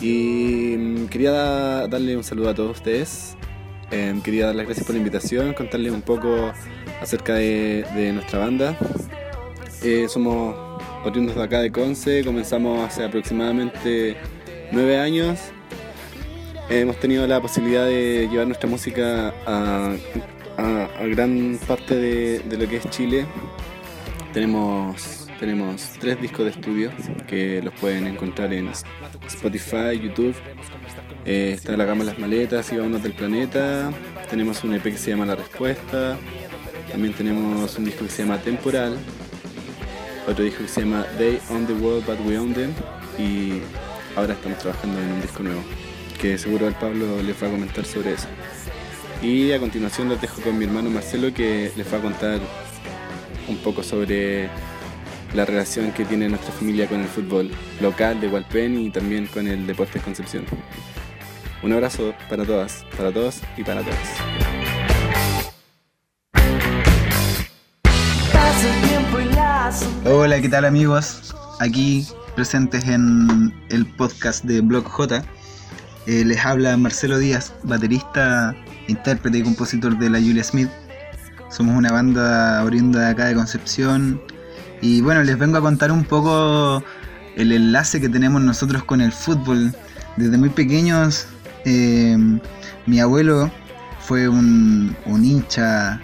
[0.00, 3.36] Y mm, quería darle un saludo a todos ustedes.
[3.90, 6.52] Eh, quería dar las gracias por la invitación, contarles un poco
[7.02, 8.78] acerca de, nuestra banda.
[9.82, 10.67] Eh, somos
[11.04, 14.16] oriundos de acá de Conce, comenzamos hace aproximadamente
[14.72, 15.38] nueve años.
[16.68, 19.94] Hemos tenido la posibilidad de llevar nuestra música a,
[21.06, 23.26] gran parte de, lo que es Chile.
[24.32, 26.90] Tenemos, tenemos tres discos de estudio
[27.26, 28.68] que los pueden encontrar en
[29.26, 30.34] Spotify, YouTube.
[31.24, 33.90] Eh, está la gama Las Maletas y Vamos del Planeta.
[34.28, 36.18] Tenemos un EP que se llama La Respuesta.
[36.90, 38.98] También tenemos un disco que se llama Temporal
[40.28, 42.72] otro disco que se llama They Own the World But We Own Them
[43.18, 43.60] y
[44.16, 45.62] ahora estamos trabajando en un disco nuevo
[46.20, 48.26] que seguro el Pablo les va a comentar sobre eso.
[49.22, 52.40] Y a continuación los dejo con mi hermano Marcelo que les va a contar
[53.48, 54.48] un poco sobre
[55.34, 59.46] la relación que tiene nuestra familia con el fútbol local de Hualpén y también con
[59.46, 60.44] el Deportes Concepción.
[61.62, 64.47] Un abrazo para todas, para todos y para todas.
[70.10, 71.34] Hola, ¿qué tal amigos?
[71.60, 75.22] Aquí presentes en el podcast de Blog J.
[76.06, 80.70] Eh, les habla Marcelo Díaz, baterista, intérprete y compositor de la Julia Smith.
[81.50, 84.18] Somos una banda oriunda de acá de Concepción.
[84.80, 86.82] Y bueno, les vengo a contar un poco
[87.36, 89.74] el enlace que tenemos nosotros con el fútbol.
[90.16, 91.26] Desde muy pequeños,
[91.66, 92.16] eh,
[92.86, 93.50] mi abuelo
[94.00, 96.00] fue un, un hincha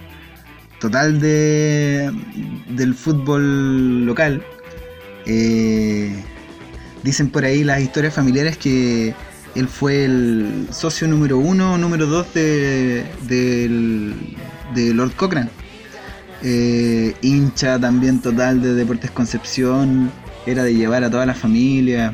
[0.85, 2.11] total de,
[2.69, 4.43] del fútbol local.
[5.25, 6.13] Eh,
[7.01, 9.15] dicen por ahí las historias familiares que
[9.55, 15.49] él fue el socio número uno número dos de, de, Lord Cochrane.
[16.43, 20.11] Eh, hincha también total de Deportes Concepción,
[20.45, 22.13] era de llevar a toda la familia.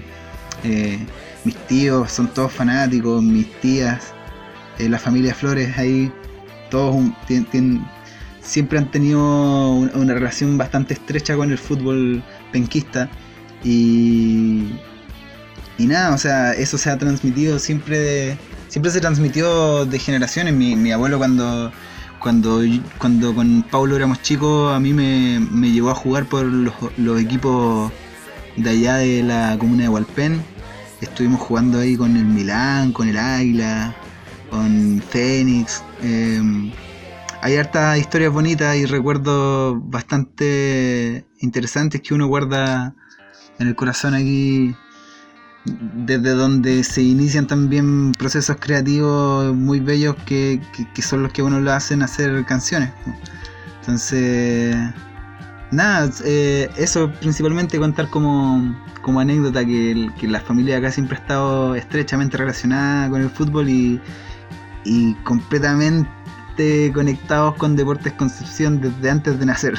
[0.64, 0.98] Eh,
[1.44, 4.14] mis tíos son todos fanáticos, mis tías,
[4.80, 6.10] la familia Flores ahí,
[6.70, 6.96] todos
[7.28, 7.82] tienen
[8.42, 13.10] siempre han tenido una relación bastante estrecha con el fútbol penquista
[13.64, 14.66] y,
[15.78, 20.54] y nada, o sea, eso se ha transmitido siempre de, siempre se transmitió de generaciones.
[20.54, 21.72] Mi, abuelo cuando
[22.20, 22.62] cuando,
[23.00, 27.92] cuando con Paulo éramos chicos, a mí me, me llevó a jugar por los, equipos
[28.58, 30.42] de allá de la comuna de Hualpén.
[31.02, 33.96] Estuvimos jugando ahí con el Milán, con el Águila,
[34.52, 35.84] con Fénix.
[36.04, 36.72] Eh,
[37.42, 42.94] hay hartas historias bonitas y recuerdos bastante interesantes que uno guarda
[43.58, 44.76] en el corazón aquí
[45.66, 50.62] desde donde se inician también procesos creativos muy bellos que,
[51.02, 52.92] son los que uno lo hacen hacer canciones.
[53.80, 54.76] Entonces,
[55.72, 61.76] nada, eh, eso principalmente contar como, como anécdota que, la familia acá siempre ha estado
[61.76, 64.00] estrechamente relacionada con el fútbol y,
[64.86, 66.21] y completamente
[66.94, 69.74] conectados con Deportes Concepción desde antes de nacer.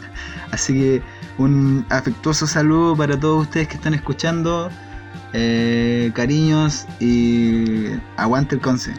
[0.50, 1.02] Así que
[1.38, 4.70] un afectuoso saludo para todos ustedes que están escuchando.
[5.32, 8.94] Eh, cariños y aguante el conce.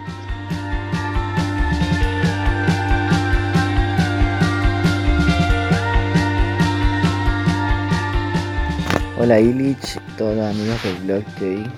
[9.20, 11.72] Hola Illich, todos los amigos del blog J,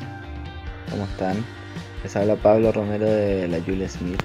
[0.91, 1.37] ¿cómo están?
[2.03, 4.21] Les habla Pablo Romero de la Julia Smith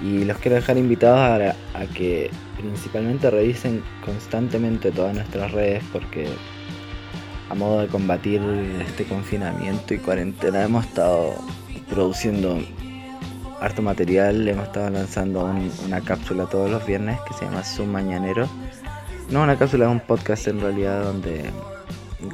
[0.00, 6.28] y los quiero dejar invitados a, a que principalmente revisen constantemente todas nuestras redes porque
[7.50, 8.40] a modo de combatir
[8.86, 11.34] este confinamiento y cuarentena hemos estado
[11.88, 12.58] produciendo
[13.60, 15.44] harto material, hemos estado lanzando
[15.84, 18.48] una cápsula todos los viernes que se llama Zoom Mañanero.
[19.30, 21.50] No una cápsula, es un podcast en realidad donde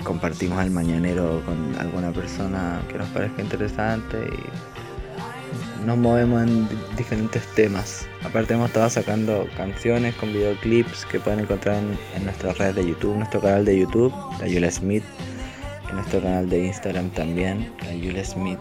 [0.03, 4.74] compartimos el mañanero con alguna persona que nos parezca interesante y
[5.85, 8.07] nos movemos en diferentes temas.
[8.25, 13.17] Aparte hemos estado sacando canciones con videoclips que pueden encontrar en, nuestras redes de YouTube,
[13.17, 15.05] nuestro canal de YouTube, la Yula Smith,
[15.89, 18.59] en nuestro canal de Instagram también, la Yula Smith.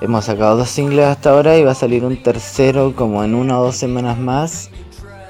[0.00, 3.60] Hemos sacado dos singles hasta ahora y va a salir un tercero como en una
[3.60, 4.70] o dos semanas más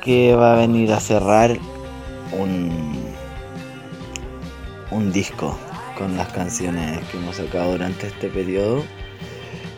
[0.02, 1.58] que va a venir a cerrar
[2.38, 2.70] un,
[4.92, 5.58] un disco
[5.98, 8.84] con las canciones que hemos sacado durante este periodo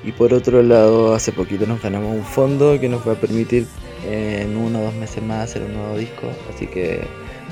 [0.05, 3.67] y por otro lado, hace poquito nos ganamos un fondo que nos va a permitir
[4.05, 6.29] en uno o dos meses más hacer un nuevo disco.
[6.53, 7.07] Así que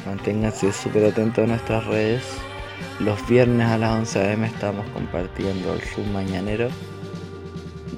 [0.04, 2.22] manténganse súper atentos a nuestras redes.
[2.98, 6.68] Los viernes a las 11 am estamos compartiendo el Zoom mañanero.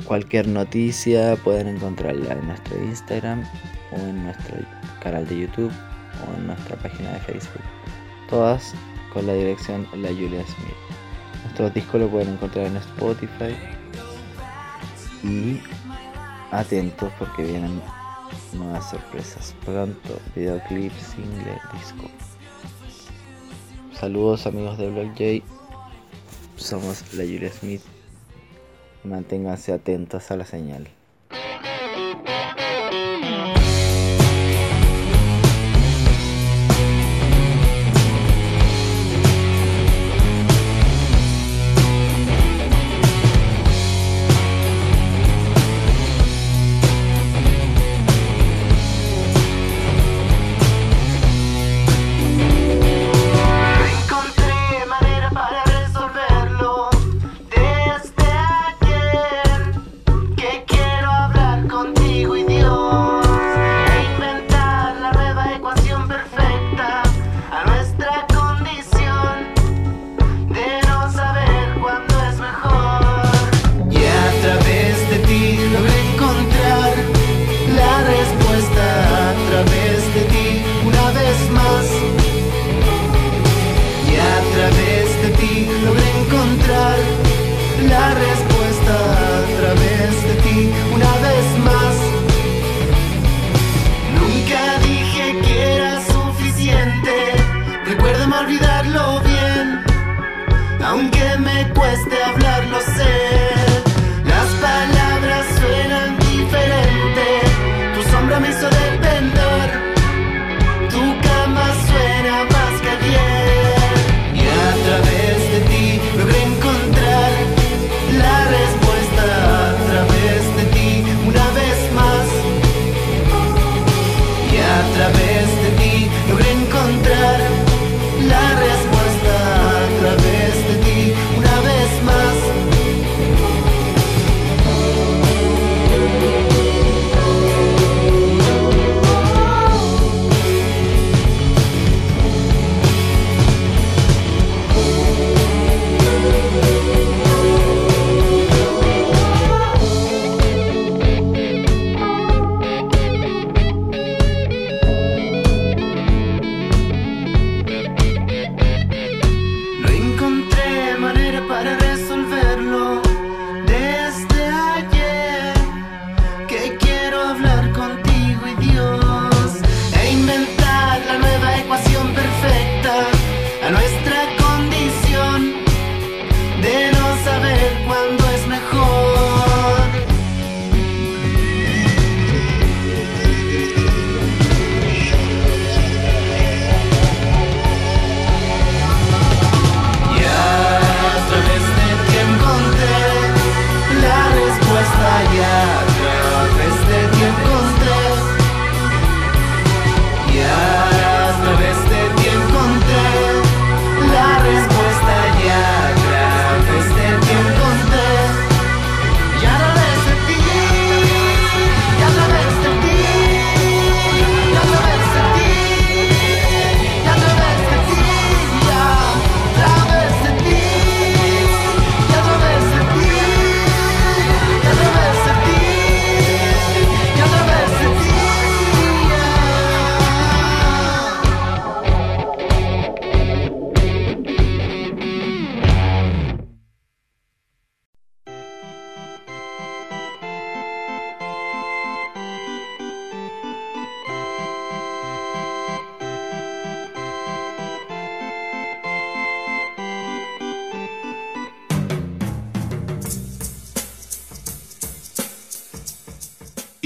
[0.05, 3.45] Cualquier noticia pueden encontrarla en nuestro Instagram
[3.93, 4.57] o en nuestro
[5.03, 5.73] canal de YouTube
[6.27, 7.63] o en nuestra página de Facebook.
[8.29, 8.75] Todas
[9.13, 10.77] con la dirección La Julia Smith.
[11.43, 13.55] Nuestro disco lo pueden encontrar en Spotify,
[15.23, 15.61] y
[16.51, 17.81] atentos porque vienen
[18.53, 19.55] nuevas sorpresas.
[19.65, 22.11] Pronto videoclip single disco.
[23.93, 25.45] Saludos amigos de Blog J
[26.57, 27.83] somos la Julia Smith.
[29.05, 30.89] Manténganse atentos a la señal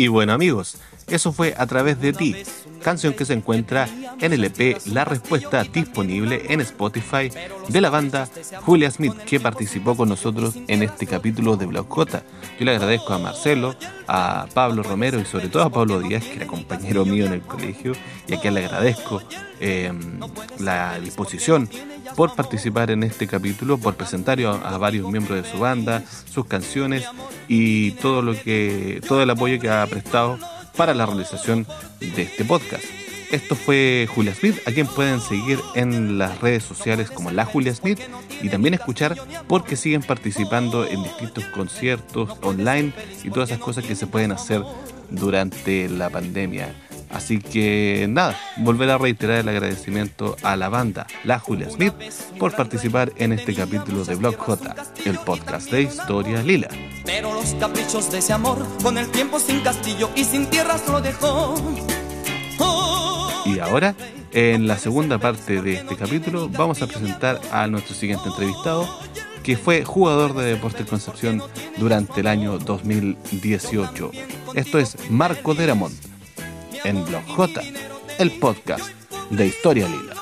[0.07, 0.77] Y bueno amigos,
[1.09, 2.37] eso fue a través de ti,
[2.87, 3.89] canción que se encuentra
[4.21, 7.29] en el EP La Respuesta disponible en Spotify
[7.69, 8.29] de la banda
[8.61, 12.23] Julia Smith que participó con nosotros en este capítulo de J.
[12.61, 13.75] Yo le agradezco a Marcelo,
[14.07, 17.43] a Pablo Romero y sobre todo a Pablo Díaz que era compañero mío en el
[17.43, 17.91] colegio
[18.29, 19.21] y a quien le agradezco
[19.59, 19.93] eh,
[20.61, 21.69] la disposición
[22.15, 27.05] por participar en este capítulo, por presentar a, varios miembros de su banda, sus canciones
[27.49, 30.39] y todo lo que todo el apoyo que ha prestado
[30.77, 31.67] para la realización
[32.01, 32.85] de este podcast.
[33.33, 37.75] Esto fue Julia Smith, a quien pueden seguir en las redes sociales como la Julia
[37.75, 37.99] Smith
[38.41, 39.17] y también escuchar
[39.49, 42.93] porque siguen participando en distintos conciertos online
[43.25, 44.63] y todas esas cosas que se pueden hacer
[45.11, 46.86] durante la pandemia.
[47.11, 51.95] Así que nada, volver a reiterar el agradecimiento a la banda La Julia Smith
[52.39, 56.69] por participar en este capítulo de Blog J, el podcast de Historia Lila.
[57.05, 61.01] Pero los caprichos de ese amor, con el tiempo sin castillo y sin tierras lo
[61.01, 61.55] dejó.
[63.45, 63.95] Y ahora,
[64.33, 68.89] en la segunda parte de este capítulo, vamos a presentar a nuestro siguiente entrevistado,
[69.45, 71.41] que fue jugador de Deportes Concepción
[71.77, 74.11] durante el año 2018.
[74.55, 76.06] Esto es Marco Deramont
[76.87, 77.61] en Blog J,
[78.21, 78.89] el podcast
[79.31, 80.15] de Historia Lila.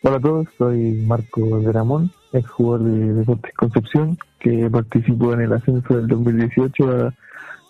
[0.00, 5.40] Hola a todos, soy Marco de Ramón, ex jugador de Deportes Concepción, que participó en
[5.40, 7.12] el ascenso del 2018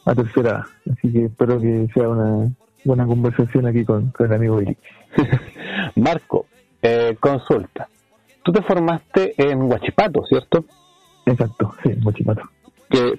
[0.04, 2.52] a, tercera Así que espero que sea una
[2.84, 4.76] buena conversación aquí con, el amigo Billy.
[5.96, 6.48] Marco,
[6.82, 7.88] eh, consulta.
[8.42, 10.66] Tú te formaste en Huachipato, ¿cierto?
[11.24, 12.42] Exacto, sí, en Huachipato.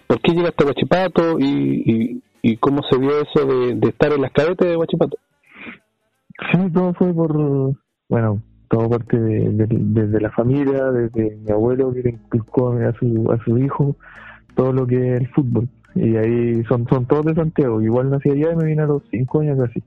[0.06, 2.22] ¿Por qué llegaste a Huachipato y, ¿Y
[2.60, 5.18] cómo se vio eso de, estar en las cadetes de Huachipato?
[6.52, 7.76] Sí, todo fue por,
[8.10, 13.44] bueno, todo parte de, la familia, desde mi abuelo que le inculcó a su, a
[13.44, 13.96] su hijo
[14.56, 15.68] todo lo que es el fútbol.
[15.96, 17.82] Y ahí son, son todos de Santiago.
[17.82, 19.84] Igual nací allá y me vine a los cinco años casi.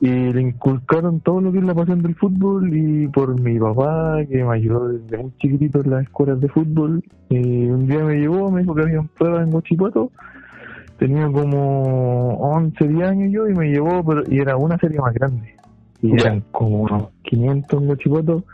[0.00, 4.18] Y le inculcaron todo lo que es la pasión del fútbol y por mi papá,
[4.28, 7.02] que me ayudó desde muy chiquitito en las escuelas de fútbol.
[7.28, 10.10] Y un día me llevó, me dijo que había pruebas en Huachipato
[11.00, 15.14] tenía como 11, 10 años yo y me llevó, pero y era una serie más
[15.14, 15.56] grande.
[16.02, 18.44] Y eran como unos 500 mochipotos.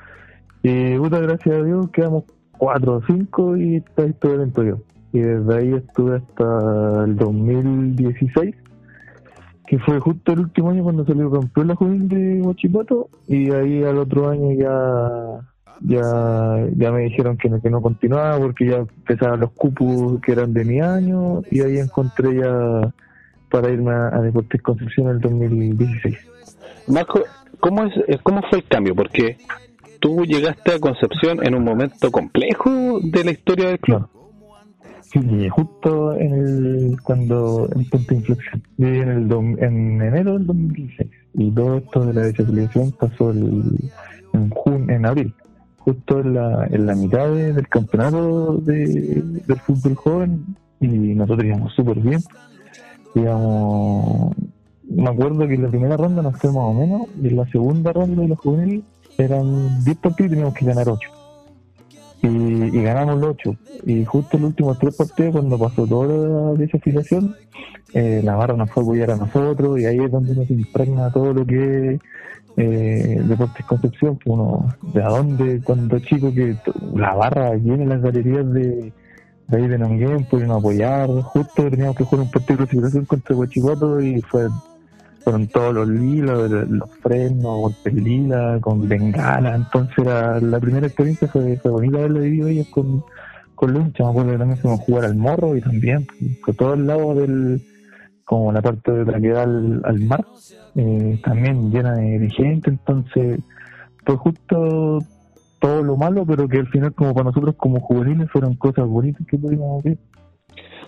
[0.63, 2.25] Y puta, gracias a Dios quedamos
[2.59, 4.79] 4 o 5 y está todo evento yo.
[5.13, 8.55] Y desde ahí estuve hasta el 2016,
[9.67, 13.09] que fue justo el último año cuando salió campeón la juvenil de Mochipato.
[13.27, 15.41] Y ahí al otro año ya
[15.81, 20.33] ya ya me dijeron que no, que no continuaba porque ya empezaban los cupos que
[20.33, 22.93] eran de mi año y ahí encontré ya
[23.51, 26.17] para irme a, Deportes Concepción en el 2016.
[26.89, 27.23] Marco,
[27.61, 28.95] ¿cómo, es, eh, ¿cómo fue el cambio?
[28.95, 29.39] Porque
[30.01, 34.09] tú llegaste a Concepción en un momento complejo de la historia del club.
[35.03, 38.63] Sí, justo en el, cuando, en punto de inflexión.
[38.79, 43.91] en, el en enero del 2016 y todo esto de la desafiliación pasó el,
[44.33, 45.33] en, jun, en abril
[45.87, 51.73] justo en la, en la mitad del campeonato de, del fútbol joven y nosotros íbamos
[51.75, 52.21] súper bien.
[53.15, 54.35] Íbamos,
[54.83, 57.47] me acuerdo que en la primera ronda nos fue más o menos y en la
[57.47, 58.85] segunda ronda de los juveniles
[59.17, 61.11] eran 10 partidos y teníamos que ganar 8.
[62.23, 63.57] Y, ganamos los 8.
[63.87, 67.37] Y justo en los últimos tres partidos, cuando pasó toda la desafiliación,
[67.95, 71.13] eh, la barra nos fue a apoyar a nosotros y ahí es donde nos impregna
[71.13, 72.01] todo lo que
[72.57, 76.57] eh, Deportes Concepción, que uno, de a dónde cuando chico que
[76.95, 78.93] la barra llena las galerías de,
[79.49, 83.37] de ahí de Nonguén, pudieron apoyar, justo teníamos que jugar un partido de clasificación contra
[83.37, 84.49] Huachipato y fue
[85.23, 91.27] fueron todos los lilos, los frenos, golpes lila, con bengala, entonces la, la primera experiencia
[91.27, 93.03] fue, fue bonita haberla vivido ellos con,
[93.57, 96.07] con Luncha, me acuerdo que también a jugar al morro y también,
[96.45, 97.61] por todo el lado del,
[98.27, 100.27] como la parte de la que da al, mar,
[100.75, 103.39] eh, también llena de, gente, entonces
[104.05, 104.99] fue justo
[105.61, 109.25] todo lo malo, pero que al final como para nosotros como juveniles fueron cosas bonitas
[109.29, 109.97] que pudimos ver.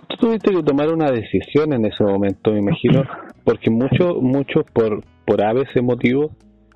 [0.09, 3.05] Tú tuviste que tomar una decisión en ese momento, me imagino,
[3.45, 6.33] porque muchos, muchos por, por a veces motivo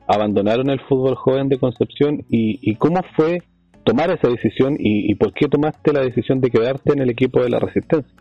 [0.06, 3.42] abandonaron el fútbol joven de Concepción y, y cómo fue
[3.82, 7.42] tomar esa decisión y, y por qué tomaste la decisión de quedarte en el equipo
[7.42, 8.14] de la Resistencia.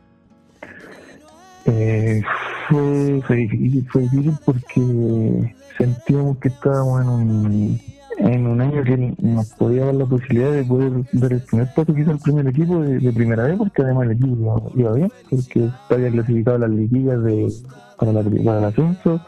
[1.66, 2.22] Eh,
[2.70, 7.82] fue, fue, difícil, fue difícil porque sentíamos que estábamos en un,
[8.18, 11.93] en un año que nos podía dar la posibilidad de poder dar el primer paso
[11.93, 16.12] quizá el primer equipo de, primera vez, porque además el equipo iba, bien, porque había
[16.12, 17.51] clasificado las liguillas de,
[17.97, 19.22] para, la, para el ascenso.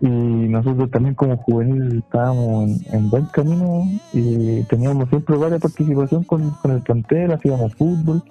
[0.00, 3.82] Y nosotros también como juvenil estábamos en, buen camino
[4.12, 8.22] y teníamos siempre varias participación con, con el plantel, hacíamos fútbol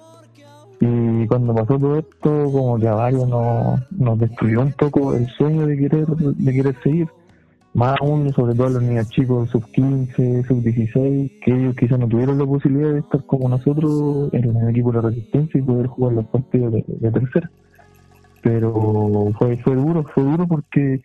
[0.80, 5.26] Y cuando pasó todo esto, como que a varios nos, nos destruyó un poco el
[5.26, 7.08] sueño de querer, de querer seguir.
[7.74, 12.08] Más aún, sobre todo los niños chicos, sub 15, sub 16, que ellos quizás no
[12.08, 15.86] tuvieron la posibilidad de estar como nosotros en el equipo de la resistencia y poder
[15.86, 17.50] jugar los partidos de, de tercera.
[18.42, 21.02] Pero fue, fue duro, fue duro porque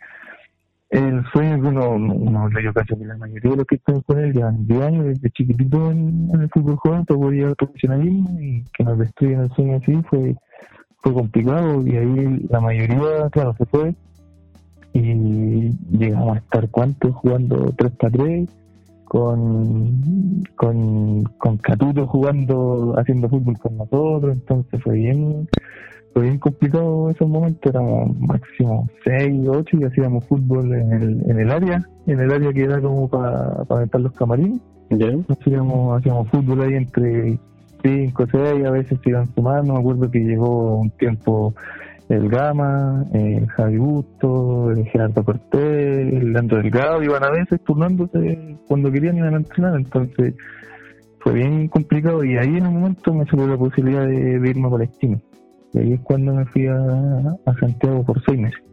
[0.93, 4.19] el sueño que uno, uno yo casi que la mayoría de los que están con
[4.19, 8.63] él llevan 10 años desde chiquitito en, el fútbol joven poder llegar al profesionalismo y
[8.77, 10.35] que nos destruyan el sueño así fue,
[11.01, 13.95] fue complicado y ahí la mayoría, claro, se fue
[14.93, 18.49] y llegamos a estar cuántos jugando 3 para 3
[19.05, 25.47] con, con, con Catuto jugando, haciendo fútbol con nosotros, entonces fue bien
[26.13, 31.39] fue bien complicado esos momentos, éramos máximo 6, 8 y hacíamos fútbol en el, en
[31.39, 34.61] el área, en el área que era como para pa meter los camarines.
[35.27, 37.39] Hacíamos, hacíamos fútbol ahí entre
[37.83, 41.55] 5, 6, a veces se iban sumando, me acuerdo que llegó un tiempo
[42.09, 48.55] el Gama, el Javi Busto, el Gerardo Cortés, el Leandro Delgado, iban a veces turnándose
[48.67, 50.35] cuando querían ir a entrenar, entonces
[51.21, 54.67] fue bien complicado y ahí en un momento me salió la posibilidad de, de irme
[54.67, 55.17] a Palestina
[55.73, 58.63] y ahí es cuando me fui a, a Santiago por seis meses.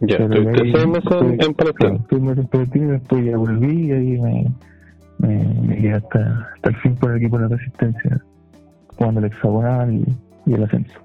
[0.00, 1.98] Ya, estuviste seis meses en Palestina.
[2.08, 4.52] seis meses en Palestina, después ya volví y ahí me,
[5.18, 8.24] me, quedé hasta, hasta el fin por el equipo de la Resistencia,
[8.96, 10.04] jugando el hexagonal y,
[10.46, 11.00] y el ascenso.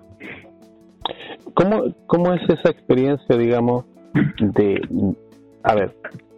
[1.55, 3.85] ¿Cómo, ¿Cómo es esa experiencia, digamos,
[4.39, 4.81] de...
[5.63, 5.95] A ver,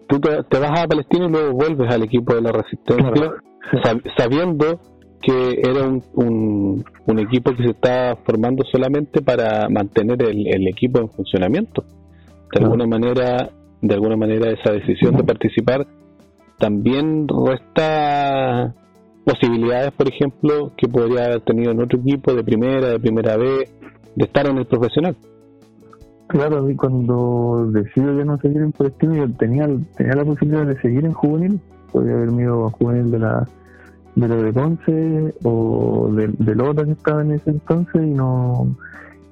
[0.07, 3.31] tú te, te vas a Palestina y luego vuelves al equipo de la Resistencia,
[4.17, 4.79] sabiendo
[5.25, 11.09] que era un, un, equipo que se estaba formando solamente para mantener el, equipo en
[11.09, 11.83] funcionamiento.
[12.53, 13.49] De alguna manera,
[13.81, 15.87] de alguna manera esa decisión de participar
[16.59, 18.75] también resta
[19.25, 23.67] posibilidades, por ejemplo, que podría haber tenido en otro equipo de primera, de primera B,
[24.15, 25.17] de estar en el profesional.
[26.27, 29.67] Claro, y cuando decido ya no seguir en Palestina, yo tenía,
[29.97, 31.59] tenía la posibilidad de seguir en juvenil,
[31.91, 33.47] podría haberme ido a juvenil de la
[34.15, 38.75] de lo de Ponce o de, de Lota que estaba en ese entonces y no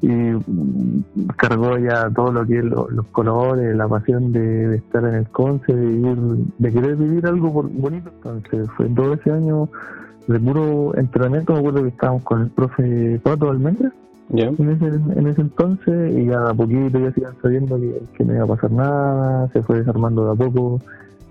[0.02, 0.34] y
[1.38, 5.74] cargó ya todo lo que es los colores, la pasión de, estar en el Conce,
[5.74, 6.18] de vivir,
[6.58, 8.12] de querer vivir algo bonito.
[8.18, 9.70] Entonces fue todo ese año
[10.28, 13.94] de puro entrenamiento, me acuerdo que estábamos con el profe Pato Almendra
[14.30, 18.24] en, ese, en ese entonces y ya a poquito ya se iban sabiendo que, que
[18.26, 20.82] no iba a pasar nada, se fue desarmando de a poco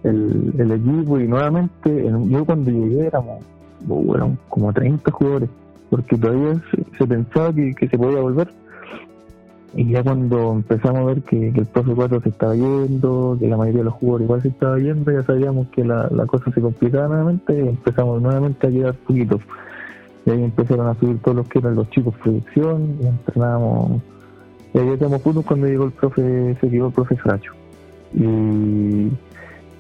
[0.05, 3.43] el, el equipo y nuevamente yo cuando llegué éramos,
[3.89, 5.49] uh, eran como 30 jugadores
[5.91, 6.61] porque todavía
[6.99, 8.49] se, pensaba que, se podía volver
[9.75, 13.57] y ya cuando empezamos a ver que, el profe 4 se estaba yendo, que la
[13.57, 16.61] mayoría de los jugadores igual se estaba yendo, ya sabíamos que la, la cosa se
[16.61, 19.41] complicaba nuevamente y empezamos nuevamente a quedar poquitos.
[20.25, 24.03] Y ahí empezaron a subir todos los que eran los chicos producción y entrenábamos.
[24.73, 27.53] Y ahí hacíamos puntos cuando llegó el profe, se quedó el profe Fracho.
[28.15, 29.11] Y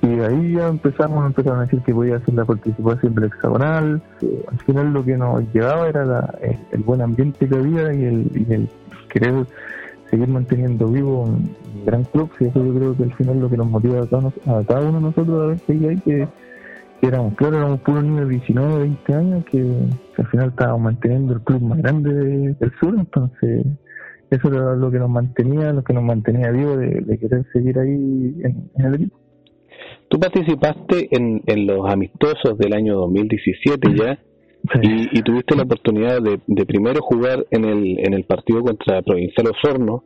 [0.02, 4.02] y ahí ya empezamos, empezaron a decir que podía hacer la participación del hexagonal.
[4.50, 6.38] Al final lo que nos llevaba era
[6.72, 8.68] el, buen ambiente que había y el,
[9.08, 9.46] querer
[10.10, 11.54] seguir manteniendo vivo un
[11.86, 12.28] gran club.
[12.40, 15.00] Y eso yo creo que al final lo que nos motiva a cada, uno de
[15.00, 16.28] nosotros a ver seguir ahí, que,
[17.02, 19.60] éramos, claro, éramos puros niños de 19, 20 años, que,
[20.18, 22.12] al final estábamos manteniendo el club más grande
[22.58, 22.96] del sur.
[22.98, 23.66] Entonces,
[24.30, 28.42] eso era lo que nos mantenía, lo que nos mantenía vivo de, querer seguir ahí
[28.42, 29.21] en el equipo.
[30.12, 34.18] Tú participaste en, en los amistosos del año 2017 ya
[34.82, 40.04] y, tuviste la oportunidad de, primero jugar en el, en el partido contra Provincial Osorno,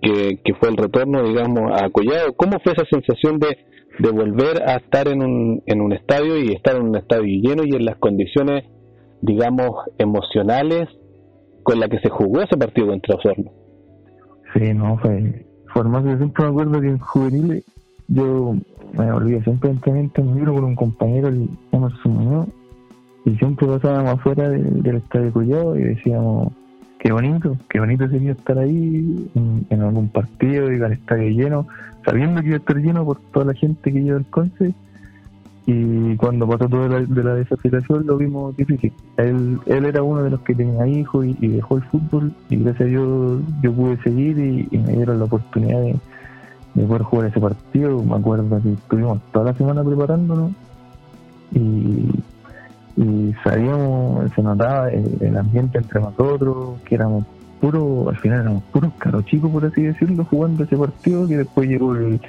[0.00, 2.32] que, que fue el retorno, digamos, a Collado.
[2.34, 3.58] ¿Cómo fue esa sensación de,
[3.98, 7.62] de volver a estar en un, en un estadio y estar en un estadio lleno
[7.66, 8.64] y en las condiciones,
[9.20, 10.88] digamos, emocionales
[11.62, 13.52] con las que se jugó ese partido contra Osorno?
[14.54, 15.44] Sí, no, fue,
[15.74, 15.82] fue
[16.16, 17.64] siempre me acuerdo que en juveniles
[18.10, 18.56] yo
[18.92, 22.48] me olvidé siempre en un libro con un compañero, el Emerson Muñoz,
[23.24, 26.52] y siempre pasábamos afuera del, estadio Cuyo y decíamos,
[26.98, 29.30] qué bonito, qué bonito sería estar ahí
[29.70, 31.66] en, algún partido y el estadio lleno,
[32.04, 34.74] sabiendo que iba a estar lleno por toda la gente que lleva el Conce.
[35.66, 38.92] Y cuando pasó todo de la, de lo vimos difícil.
[39.18, 42.80] Él, él era uno de los que tenía hijos y, dejó el fútbol y gracias
[42.80, 45.96] a Dios yo pude seguir y me dieron la oportunidad de,
[46.74, 48.02] de poder jugar ese partido.
[48.02, 50.52] Me acuerdo que estuvimos toda la semana preparándonos
[51.52, 52.08] y,
[52.96, 57.24] y sabíamos, se notaba el, ambiente entre nosotros, que éramos
[57.60, 61.68] puros, al final éramos puros caros chicos, por así decirlo, jugando ese partido, que después
[61.68, 62.20] llegó el,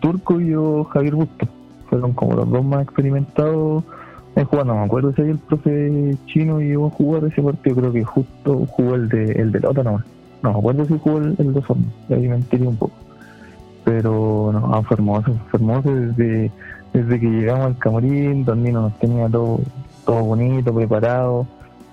[0.00, 1.46] turco y yo Javier Busto.
[1.88, 3.84] Fueron como los dos más experimentados
[4.44, 8.04] jugando, no me acuerdo si el profe chino llegó a jugar ese partido, creo que
[8.04, 10.04] justo jugó el de el de nomás.
[10.42, 13.05] No me acuerdo si jugó el, el de Forma, ahí mentiría un poco.
[13.86, 16.50] Pero no, fue hermoso, fue desde,
[16.92, 19.60] desde que llegamos al camarín, donde nos tenía todo,
[20.04, 21.46] todo bonito, preparado.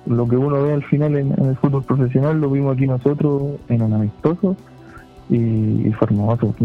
[0.08, 3.84] Lo que uno ve al final en, el fútbol profesional lo vimos aquí nosotros en
[3.84, 4.58] un amistoso
[5.30, 5.36] y.
[5.36, 5.96] Y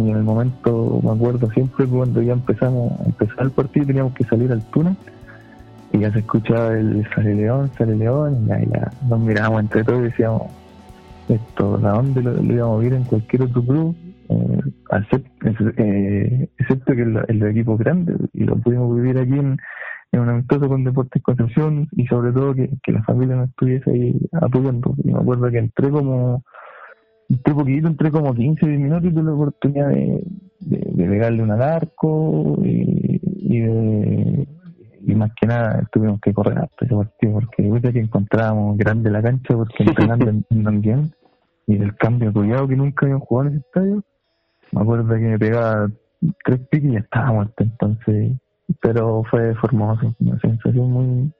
[0.00, 4.24] en el momento, me acuerdo siempre cuando ya empezamos a empezar el partido teníamos que
[4.24, 4.96] salir al túnel
[5.92, 10.00] y ya se escuchaba el sale león, sale león, y ya, nos mirábamos entre todos
[10.00, 10.42] y decíamos,
[11.28, 13.96] esto, ¿a dónde lo, íbamos a ir en cualquier otro club?
[14.30, 14.60] Eh,
[15.76, 19.56] eh, excepto que el, el equipo grande y lo pudimos vivir aquí en,
[20.12, 24.20] en un amistoso con Deportes Concepción y sobre todo que, la familia no estuviese ahí
[24.32, 24.94] apoyando.
[25.04, 26.44] Y me acuerdo que entré como,
[27.28, 30.22] entré poquito, entré como 15 minutos y tuve la oportunidad de,
[30.60, 37.32] de, pegarle un arco y, y, más que nada tuvimos que correr hasta ese partido
[37.32, 41.10] porque veces que encontrábamos grande la cancha porque entrenando en bien
[41.66, 44.04] y el cambio cuidado que nunca habían jugado en ese estadio,
[44.72, 45.88] me acuerdo que me pegaba
[46.44, 48.32] tres piques y ya estaba entonces
[48.80, 51.32] pero fue, hermoso, una sensación muy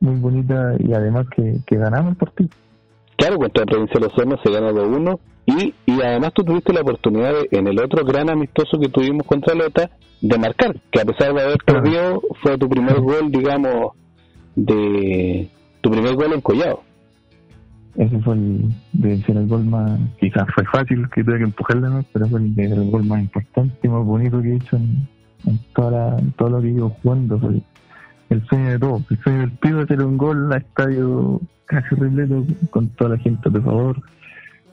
[0.00, 2.50] muy bonita y además que, que ganamos el partido.
[3.16, 6.72] Claro, contra la provincia de Los Hornos se ganó 2-1 y, y además tú tuviste
[6.72, 11.04] la oportunidad en el otro gran amistoso que tuvimos contra Lota de marcar, que a
[11.04, 13.92] pesar de haber perdido fue tu primer gol, digamos,
[14.56, 15.48] de
[15.80, 16.82] tu primer gol en Collado.
[17.96, 22.04] Ese fue el, de ser el gol más, quizás fue fácil que tuve que empujarle,
[22.12, 25.08] pero fue el, el, gol más importante y más bonito que he hecho en,
[25.74, 27.38] toda en todo lo que iba jugando.
[27.38, 27.62] Fue
[28.30, 29.02] el sueño de todo.
[29.10, 33.48] El sueño del pibe hacer un gol a estadio casi repleto con toda la gente
[33.48, 33.96] de favor.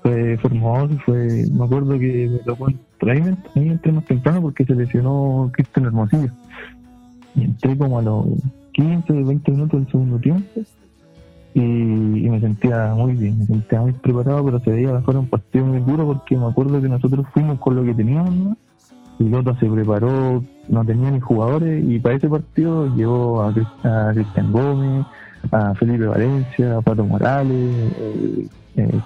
[0.02, 3.22] Fue, fue hermoso, fue, me acuerdo que me tocó ahí,
[3.56, 6.32] ahí entré más temprano porque se lesionó Cristian Hermosillo.
[7.36, 8.26] Y entré como a los
[8.74, 10.62] 15, 20 minutos del segundo tiempo
[11.54, 15.66] y, me sentía muy bien, me sentía muy preparado, pero se veía mejor un partido
[15.66, 18.58] muy duro porque me acuerdo que nosotros fuimos con lo que teníamos,
[19.20, 23.54] y Lota se preparó, no tenía ni jugadores y para ese partido llevó a,
[24.14, 25.06] Cristian Gómez,
[25.52, 27.94] a Felipe Valencia, a Pato Morales,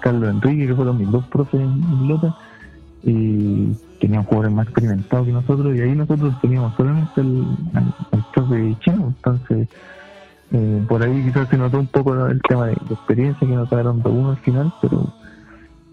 [0.00, 2.34] Carlos Enrique, que fueron mis dos profes en Lota,
[3.02, 7.44] y tenían jugadores más experimentados que nosotros, y ahí nosotros teníamos solamente el,
[8.12, 9.68] el, profe chino, entonces
[10.52, 14.02] eh, por ahí quizás se notó un poco el tema de, experiencia que nos dieron
[14.02, 15.12] de uno al final, pero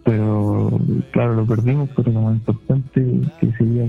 [0.03, 0.79] pero
[1.11, 3.85] claro, lo perdimos, pero lo más importante que ese día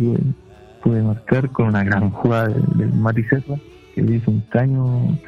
[0.83, 3.57] pude, marcar con una gran jugada del, Mati Serra,
[3.95, 5.19] que le hizo un caño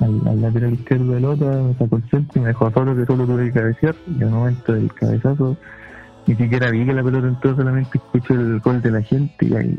[0.00, 3.24] al, lateral izquierdo de Lota, me sacó el centro y me dejó solo que solo
[3.24, 5.56] tuve que cabecear, y al momento del cabezazo
[6.26, 9.54] ni siquiera vi que la pelota entró, solamente escuché el gol de la gente y
[9.54, 9.78] ahí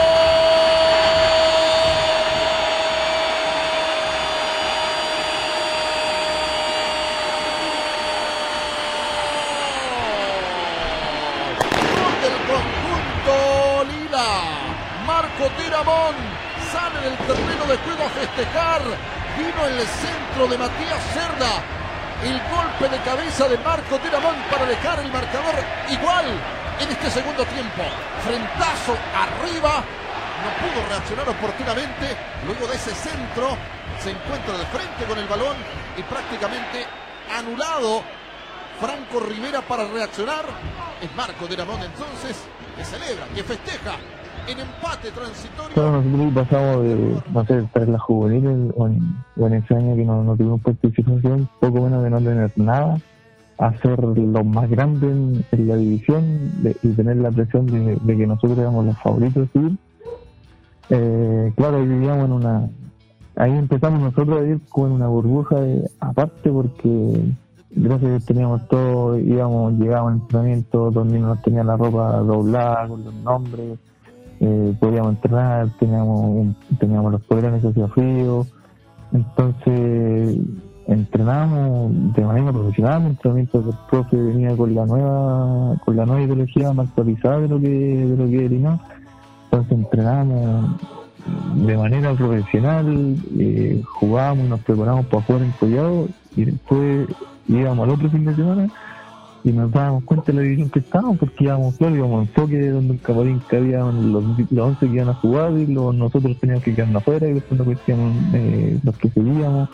[15.81, 18.81] Sale del terreno de juego a festejar.
[19.35, 21.57] Vino el centro de Matías Cerda.
[22.21, 25.55] El golpe de cabeza de Marco Tiramón para dejar el marcador
[25.89, 26.25] igual
[26.79, 27.81] en este segundo tiempo.
[28.23, 29.81] Frentazo arriba.
[30.45, 32.15] No pudo reaccionar oportunamente.
[32.45, 33.57] Luego de ese centro
[34.03, 35.57] se encuentra de frente con el balón
[35.97, 36.85] y prácticamente
[37.35, 38.03] anulado
[38.79, 40.45] Franco Rivera para reaccionar.
[41.01, 42.37] Es Marco Tiramón entonces
[42.77, 43.97] que celebra, que festeja
[44.47, 45.73] en empate transitorio.
[45.73, 50.05] Claro, nosotros pasamos de, no sé, estar en la juvenil o en, ese año que
[50.05, 52.97] no, no tuvimos participación, poco menos de no tener nada,
[53.57, 58.57] a ser los más grandes en, la división y tener la presión de, que nosotros
[58.57, 59.77] éramos los favoritos de subir.
[60.89, 62.69] Eh, claro, ahí vivíamos en una.
[63.35, 67.33] Ahí empezamos nosotros a como en una burbuja de, aparte porque
[67.69, 73.13] gracias teníamos todo, íbamos, llegábamos al entrenamiento, donde nos tenían la ropa doblada con los
[73.13, 73.79] nombres
[74.41, 78.47] eh, podíamos entrenar, teníamos, teníamos los poderes hacía frío,
[79.13, 80.39] entonces
[80.87, 86.73] entrenamos de manera profesional, entrenamiento del profe venía con la nueva, con la nueva ideología
[86.73, 88.79] más actualizada de lo que, de lo que era
[89.43, 90.81] entonces entrenamos
[91.55, 97.07] de manera profesional, eh, jugábamos nos preparamos para jugar en Collado y después
[97.47, 98.69] íbamos al otro fin de semana
[99.43, 102.93] y nos dábamos cuenta de la división que estábamos, porque íbamos, claro, íbamos enfoque donde
[102.93, 106.75] el camarín había los, los 11 que iban a jugar y los, nosotros teníamos que
[106.75, 107.67] quedarnos afuera y después nos
[108.33, 109.69] eh, los que seguíamos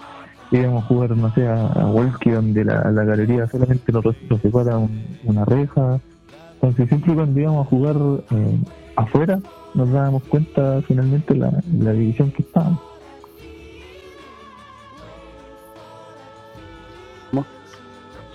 [0.51, 4.79] íbamos a jugar, no sé, a, a donde la, la, galería solamente nos, nos separa
[5.25, 5.99] una reja.
[6.53, 7.95] Entonces, siempre cuando íbamos a jugar
[8.31, 8.59] eh,
[8.95, 9.39] afuera,
[9.73, 12.79] nos dábamos cuenta finalmente la, la división que estábamos.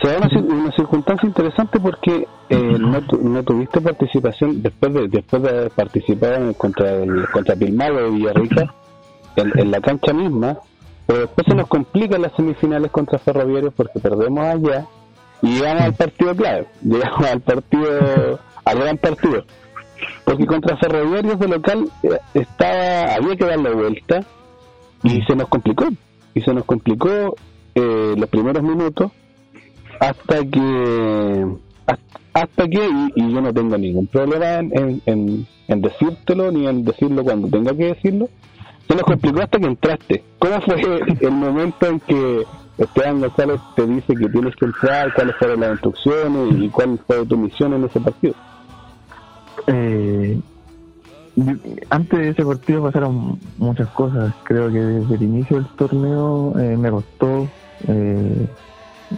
[0.02, 5.48] Se da una, circunstancia interesante porque eh, no, no, tuviste participación después de después de
[5.48, 8.74] haber participado contra el contra Pilmado de Villarrica
[9.36, 10.58] en, en la cancha misma
[11.06, 14.86] pero después se nos complican las semifinales contra Ferroviarios porque perdemos allá
[15.42, 19.44] y llegamos al partido clave, llegamos al partido, al gran partido.
[20.24, 24.20] Porque contra Ferroviarios de local eh, estaba, había que darle vuelta
[25.02, 25.86] y se nos complicó.
[26.34, 27.34] Y se nos complicó
[27.74, 29.10] eh, los primeros minutos
[30.00, 31.46] hasta que
[32.34, 37.22] hasta, que y, yo no tengo ningún problema en, en, en decírtelo ni en decirlo
[37.24, 38.28] cuando tenga que decirlo
[38.88, 40.24] se nos complicó hasta que entraste.
[40.38, 40.76] ¿Cómo fue
[41.20, 42.42] el momento en que
[42.78, 47.24] Esteban González te dice que tienes que entrar, cuáles fueron las instrucciones y cuál fue
[47.26, 48.34] tu misión en ese partido?
[49.66, 50.40] Eh,
[51.88, 54.34] antes de ese partido pasaron muchas cosas.
[54.44, 57.48] Creo que desde el inicio del torneo eh, me costó.
[57.88, 58.46] Eh,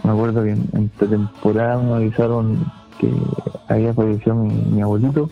[0.03, 2.65] me acuerdo que en, en temporada me avisaron
[2.99, 3.11] que
[3.67, 5.29] había fallecido mi abuelito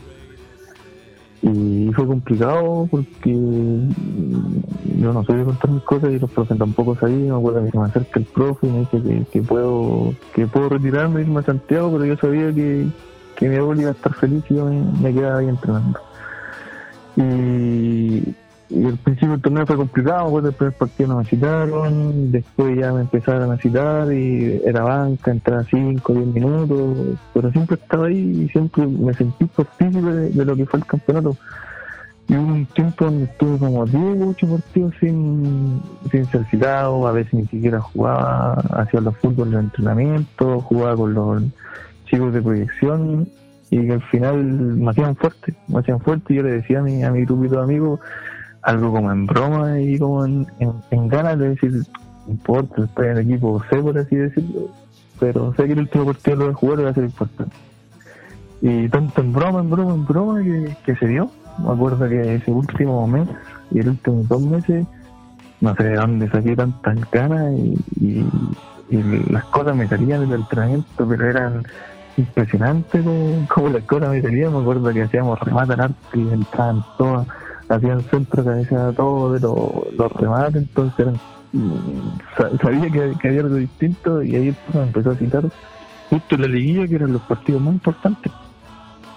[1.46, 6.96] y fue complicado porque yo no soy de contar mis cosas y los profes tampoco
[6.96, 7.32] sabían.
[7.32, 10.70] Me acuerdo que se me acerca el profe y me dice que, puedo que puedo
[10.70, 12.88] retirarme e irme a Santiago, pero yo sabía que,
[13.42, 16.00] mi abuelo iba a estar feliz y yo me, quedaba ahí entrenando.
[17.18, 18.34] Y,
[18.74, 22.76] y el principio del torneo fue complicado, después del primer partido no me citaron, después
[22.76, 28.08] ya me empezaron a citar y era banca, entraba 5, 10 minutos, pero siempre estaba
[28.08, 31.38] ahí y siempre me sentí partícipe de, lo que fue el campeonato.
[32.28, 37.12] Y hubo un tiempo donde estuve como 10, 8 partidos sin, sin ser citado, a
[37.12, 41.44] veces ni siquiera jugaba, hacía los fútbol de entrenamiento, jugaba con los
[42.06, 43.28] chicos de proyección
[43.70, 46.82] y que al final me hacían fuerte, me hacían fuerte y yo le decía a
[46.82, 47.62] mi, a mi grupito de
[48.64, 50.48] algo como en broma y como en,
[50.90, 51.72] en, ganas de decir,
[52.26, 54.70] no importa, estoy en el equipo C, por así decirlo,
[55.20, 57.56] pero sé que el último partido lo de jugar va a ser importante.
[58.62, 60.42] Y tanto en broma, en broma, en broma
[60.86, 61.30] que, se dio.
[61.60, 63.28] Me acuerdo que ese último mes
[63.72, 64.88] y el último dos meses,
[65.60, 68.26] no sé de dónde saqué tantas ganas y, y,
[69.30, 71.64] las cosas me salían del entrenamiento, pero eran
[72.16, 73.04] impresionantes
[73.50, 74.54] como, las cosas me salían.
[74.54, 77.28] Me acuerdo que hacíamos remata arte y entraban todas
[77.76, 81.08] hacían centro cabeza todo de los, remates, entonces
[81.52, 85.44] mm, sabía que, había algo distinto y ahí empezó a citar
[86.10, 88.32] justo la liguilla que eran los partidos más importantes.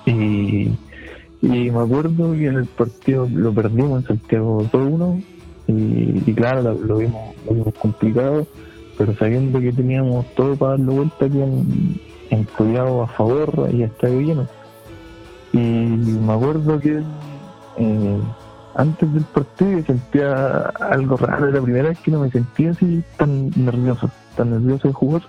[0.06, 0.70] Y,
[1.42, 5.22] y me acuerdo que en el partido lo perdimos en Santiago 2-1
[5.68, 8.46] y, claro, lo, vimos, lo vimos complicado,
[8.96, 12.00] pero sabiendo que teníamos todo para darlo vuelta aquí en,
[12.30, 12.46] en
[12.78, 14.46] a favor y está lleno.
[15.52, 17.02] Y me acuerdo que
[17.78, 18.18] eh,
[18.76, 23.02] antes del partido sentía algo raro, era la primera vez que no me sentía así
[23.16, 25.22] tan nervioso, tan nervioso de jugar.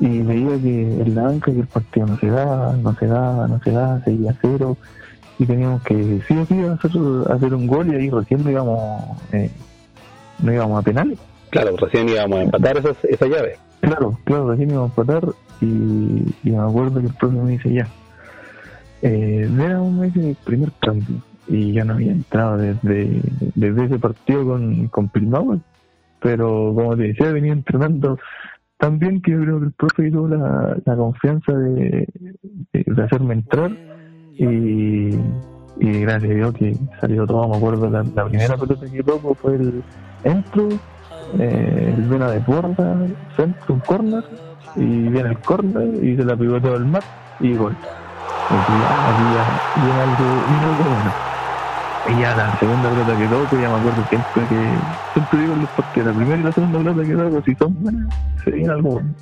[0.00, 3.48] Y veía que en la banca que el partido no se daba, no se daba,
[3.48, 4.76] no se daba, seguía cero.
[5.38, 6.90] Y teníamos que sí o sí hacer,
[7.32, 9.02] hacer un gol y ahí recién no íbamos,
[9.32, 9.50] eh,
[10.40, 11.18] no íbamos a penales.
[11.50, 13.56] Claro, recién íbamos a empatar esa, esa llave.
[13.80, 15.28] Claro, claro, recién íbamos a empatar
[15.60, 17.88] y, y me acuerdo que el profesor me dice ya.
[19.02, 23.20] Eh, era un mes el primer cambio y ya no había entrado desde,
[23.54, 25.10] desde ese partido con, con
[26.20, 28.18] pero como te decía, venía entrenando
[28.76, 32.06] tan bien que yo creo que el profe tuvo la, la confianza de,
[32.72, 33.72] de, hacerme entrar
[34.34, 35.10] y,
[35.80, 39.56] y gracias a Dios que salió todo, me acuerdo, la, primera pelota que toco fue
[39.56, 39.82] el
[40.24, 40.68] entro,
[41.38, 44.24] eh, el vena de borda, centro, un corner,
[44.76, 47.02] y viene el corner y se la todo el mar
[47.40, 47.76] y gol.
[48.50, 51.12] Aquí aquí ya viene algo, algo bueno.
[52.08, 54.82] Y ya la segunda pelota que toco, ya me acuerdo siempre que,
[55.12, 58.08] siempre digo en los partidos, la primera y la segunda pelota que toco, si son
[58.42, 59.14] se viene algo bueno.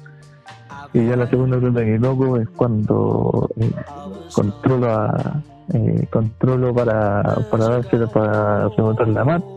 [0.93, 3.72] Y ya la segunda pelota que toco es cuando eh,
[4.32, 5.09] controlo
[5.74, 8.68] eh, controlo para, para dársela para
[9.07, 9.57] la mano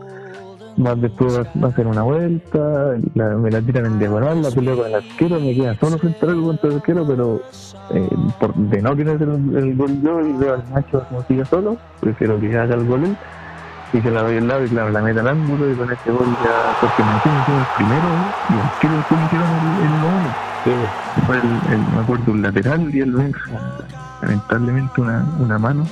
[0.80, 4.86] más después va a hacer una vuelta, me la tiran en diagonal, la peleo con
[4.86, 7.42] el arquero, me queda solo frente al contra el arquero, pero
[7.90, 8.08] eh,
[8.38, 11.76] por, de no querer hacer el, gol yo y veo al macho como sigue solo,
[12.00, 13.16] prefiero que haga el gol él,
[13.92, 16.10] y se la doy al lado y claro, la meta al ángulo y con ese
[16.10, 18.08] gol ya, porque me hicieron el primero
[18.48, 20.88] y el arquero después me hicieron el, el,
[21.26, 23.32] fue el, me acuerdo, un lateral y el ven
[24.22, 25.86] lamentablemente una, una mano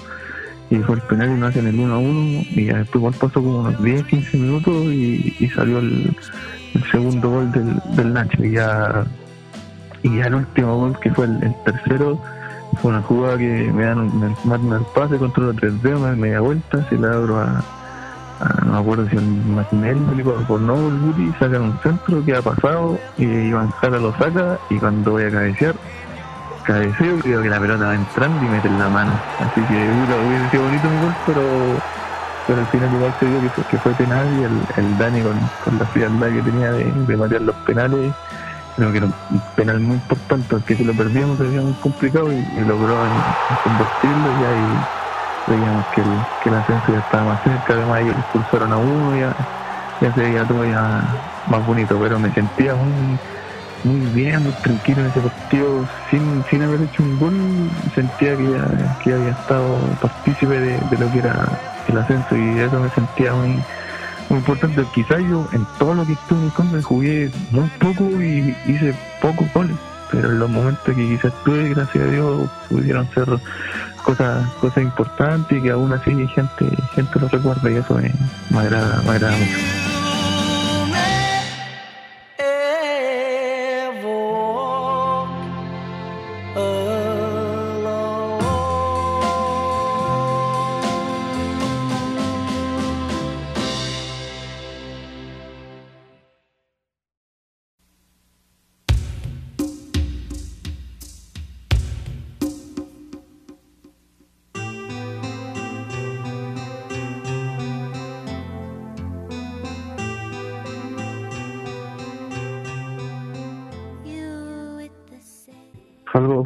[0.70, 3.60] y fue el penal y no hacen el 1 a 1 y después pasó como
[3.60, 6.14] unos 10, 15 minutos y, salió el,
[6.92, 9.04] segundo gol del, del Nacho y ya,
[10.02, 12.20] y ya el último gol que fue el, tercero
[12.82, 16.86] fue una jugada que me dan me, el pase, controlo 3 d me media vuelta,
[16.88, 17.64] se la abro a,
[18.64, 22.98] no me acuerdo si el Martinelli por no el sacan un centro que ha pasado
[23.16, 25.74] y Iván Jara lo saca y cuando voy a cabecear
[26.68, 29.12] cabeceo creo que la pelota va entrando y mete la mano.
[29.40, 31.42] Así que hubiera sido bonito mi gol, pero,
[32.46, 35.22] pero al final igual se vio que fue, que fue penal y el, el Dani
[35.22, 38.12] con, con la frialdad que tenía de, de matear los penales,
[38.76, 42.44] creo que era un penal muy importante, que si lo perdíamos sería muy complicado y,
[42.66, 42.98] logró
[43.64, 44.78] convertirlo y ahí
[45.46, 49.34] veíamos que el, que ascenso ya estaba más cerca, además ellos expulsaron a uno ya,
[50.02, 51.02] ya se veía todo ya
[51.46, 53.18] más bonito, pero me sentía muy
[53.84, 58.50] muy bien, muy tranquilo en ese partido, sin, sin haber hecho un gol, sentía que
[58.50, 61.48] ya, que había estado partícipe de, lo que era
[61.88, 63.62] el ascenso y eso me sentía muy,
[64.28, 64.82] muy importante.
[64.94, 69.46] Quizás yo en todo lo que estuve en contra jugué muy poco y hice pocos
[69.52, 69.76] goles,
[70.10, 73.26] pero en los momentos que quizás estuve, gracias a Dios, pudieron ser
[74.04, 78.12] cosas cosas importantes y que aún así gente gente lo recuerda y eso me,
[78.50, 79.97] me agrada, me agrada mucho.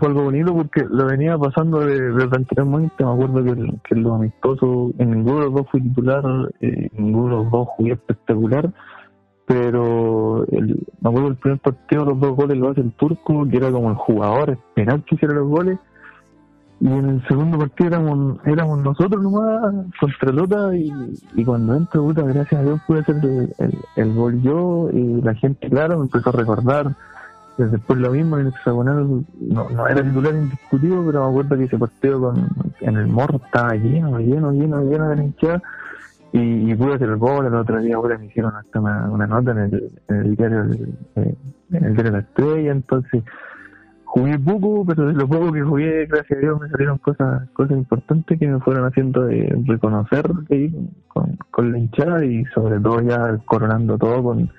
[0.02, 3.04] Fue algo, bonito porque lo venía pasando desde de anteriormente.
[3.04, 6.24] Me acuerdo que, que los amistosos, en ninguno de los dos fui titular,
[6.60, 8.72] eh, en ninguno de los dos jugué espectacular.
[9.46, 13.56] Pero el, me acuerdo el primer partido, los dos goles lo hace el turco, que
[13.56, 15.78] era como el jugador esperar que hiciera los goles.
[16.80, 20.92] Y en el segundo partido éramos, éramos nosotros nomás contra Lota y,
[21.36, 25.34] y cuando entro, puta, gracias a Dios pude hacer el, el gol yo y la
[25.34, 26.96] gente, claro, me empezó a recordar
[27.58, 31.64] Después lo mismo en el hexagonal, no, no era titular indiscutido, pero me acuerdo que
[31.64, 32.48] ese partido con,
[32.80, 35.62] en el morro estaba lleno, lleno, lleno, lleno de hinchada
[36.32, 37.46] y, pude hacer el gol.
[37.46, 40.62] El otro día ahora me hicieron hasta una, nota en el, en el diario
[41.72, 43.22] en La Estrella, entonces
[44.04, 47.76] jugué poco, pero de lo poco que jugué, gracias a Dios, me salieron cosas cosas
[47.78, 50.22] importantes que me fueron haciendo de reconocer
[51.08, 54.50] con, con la hinchada y sobre todo ya coronando todo con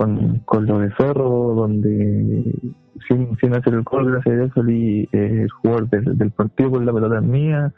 [0.00, 2.42] con, con lo de Ferro, donde
[3.06, 6.86] sin, sin hacer el gol, gracias a Dios salí eh, el jugador del, partido con
[6.86, 7.70] la pelota mía,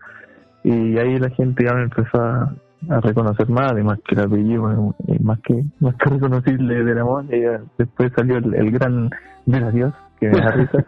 [0.62, 2.54] y ahí la gente ya me empezó a,
[3.00, 7.40] reconocer más, además que el apellido es más que más que reconocible de la y
[7.78, 9.08] después salió el, gran
[9.46, 10.84] de Dios, que me da risa.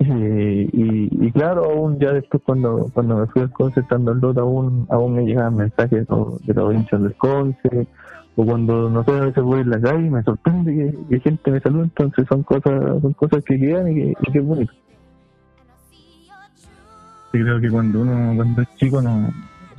[0.00, 4.40] Y, y, claro, aún ya después cuando cuando me fui al Conce estando el Lota
[4.40, 7.86] aún, aún me llegaban mensajes de los, de los hinchas del Conce,
[8.36, 11.60] o cuando no sé a veces voy en la calle me sorprende que, gente me
[11.60, 14.72] saluda entonces son cosas son cosas que quedan y que, y es bonito.
[17.32, 19.30] Sí, creo que cuando uno cuando es chico no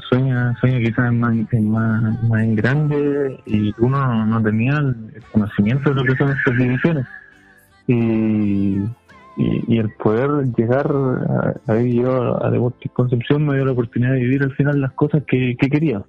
[0.10, 5.90] sueña sueña quizás en más, en más, más grande y uno no tenía el conocimiento
[5.90, 7.06] de lo que son estas divisiones.
[7.88, 8.78] Y,
[9.36, 14.20] y, el poder llegar a, a yo a Deportes Concepción me dio la oportunidad de
[14.20, 16.02] vivir al final las cosas que, que quería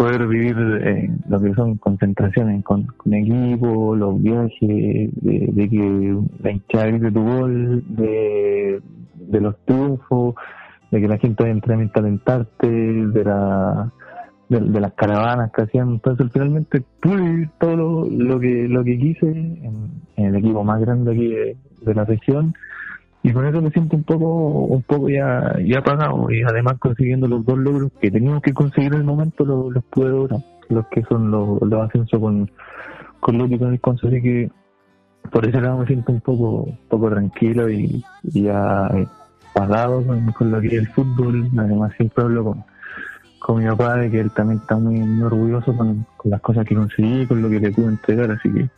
[0.00, 6.52] poder vivir eh, lo que son concentraciones con, con equipo, los viajes, de, que la
[6.52, 8.80] hinchada de tu gol, de,
[9.14, 10.36] de los triunfos,
[10.90, 11.58] de que la gente vaya a
[12.56, 13.92] de la
[14.48, 18.98] de, las caravanas que hacían, entonces finalmente pude vivir todo lo, lo que lo que
[18.98, 21.28] quise en, el equipo más grande aquí
[21.84, 22.54] de la región
[23.22, 27.28] y con eso me siento un poco un poco ya ya apagado y además consiguiendo
[27.28, 30.86] los dos logros que teníamos que conseguir en el momento los, los pude lograr los
[30.88, 32.50] que son los, los ascensos con
[33.20, 34.50] con lo y con el consejo así que
[35.30, 38.90] por ese lado me siento un poco poco tranquilo y, ya
[39.52, 41.50] pagado con, lo que es el fútbol.
[41.58, 42.64] Además siempre hablo con
[43.40, 46.74] con mi papá de que él también está muy, orgulloso con, con las cosas que
[46.74, 48.68] conseguí con lo que le pude entregar así que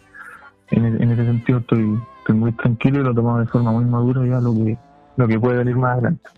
[0.71, 4.41] en ese sentido estoy estoy muy tranquilo y lo tomo de forma muy madura ya
[4.41, 4.79] lo que
[5.17, 6.31] lo que puede venir más adelante.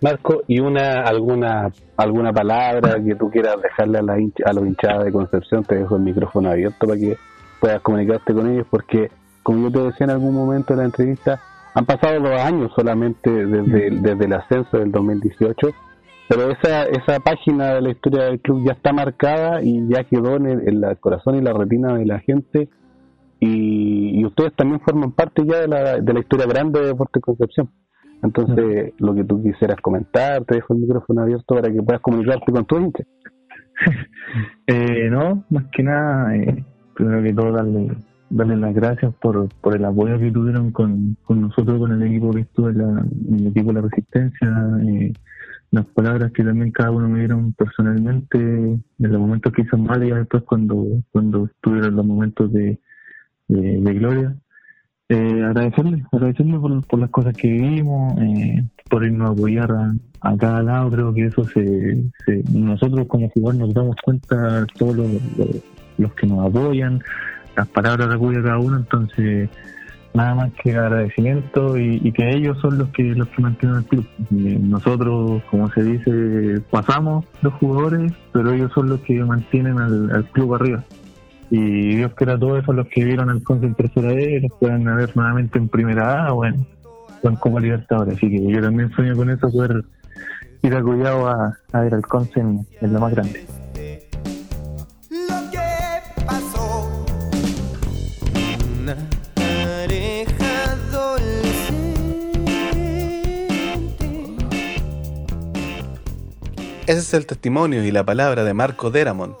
[0.00, 5.04] Marco, ¿y una alguna alguna palabra que tú quieras dejarle a, la a los hinchadas
[5.04, 5.64] de Concepción?
[5.64, 7.16] Te dejo el micrófono abierto para que
[7.60, 9.10] puedas comunicarte con ellos porque
[9.42, 11.40] como yo te decía en algún momento de la entrevista,
[11.74, 15.68] han pasado dos años solamente desde, desde el ascenso del 2018,
[16.28, 20.36] pero esa, esa página de la historia del club ya está marcada y ya quedó
[20.36, 22.68] en el, corazón y la retina de la gente.
[23.40, 27.70] Y, ustedes también forman parte ya de la, de la historia grande de Deportes Concepción.
[28.22, 32.52] Entonces, lo que tú quisieras comentar, te dejo el micrófono abierto para que puedas comunicarte
[32.52, 33.04] con tu hincha.
[34.66, 36.64] eh, no, más que nada, eh,
[36.94, 37.96] primero que todo darle,
[38.30, 42.30] darle las gracias por, por el apoyo que tuvieron con, con nosotros, con el equipo
[42.30, 43.04] que estuvo en, la,
[43.36, 44.48] el equipo de la Resistencia,
[44.86, 45.12] eh,
[45.70, 50.02] las palabras que también cada uno me dieron personalmente en los momentos que hizo mal
[50.02, 52.78] y después cuando, cuando estuvieron los momentos de,
[53.60, 54.36] de gloria.
[55.10, 60.62] Eh, agradecerle, agradecerle por, las cosas que vivimos, eh, por irnos a apoyar a, cada
[60.62, 62.02] lado, creo que eso se,
[62.50, 65.08] nosotros como jugadores nos damos cuenta todos los,
[65.98, 67.00] los, que nos apoyan,
[67.54, 69.50] las palabras de apoyo cada uno, entonces
[70.14, 74.06] nada más que agradecimiento y, que ellos son los que los que mantienen el club.
[74.18, 80.24] Eh, nosotros, como se dice, pasamos los jugadores, pero ellos son los que mantienen al
[80.32, 80.82] club arriba
[81.56, 84.84] y Dios quiera todo eso los que vieron el Conce en tercera D los puedan
[84.84, 86.66] ver nuevamente en primera A o en,
[87.38, 88.16] como Libertadores.
[88.16, 89.84] Así que yo también sueño con eso poder
[90.62, 93.46] ir a, a ver al Conce en, lo más grande.
[106.86, 109.36] Ese es el testimonio y la palabra de Marco Deramont,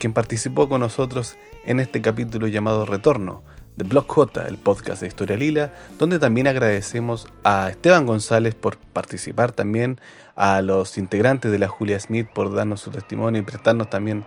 [0.00, 3.42] quien participó con nosotros en este capítulo llamado Retorno
[3.76, 8.76] de Blog J, el podcast de Historia Lila, donde también agradecemos a Esteban González por
[8.76, 9.98] participar también,
[10.34, 14.24] a los integrantes de la Julia Smith por darnos su testimonio y prestarnos también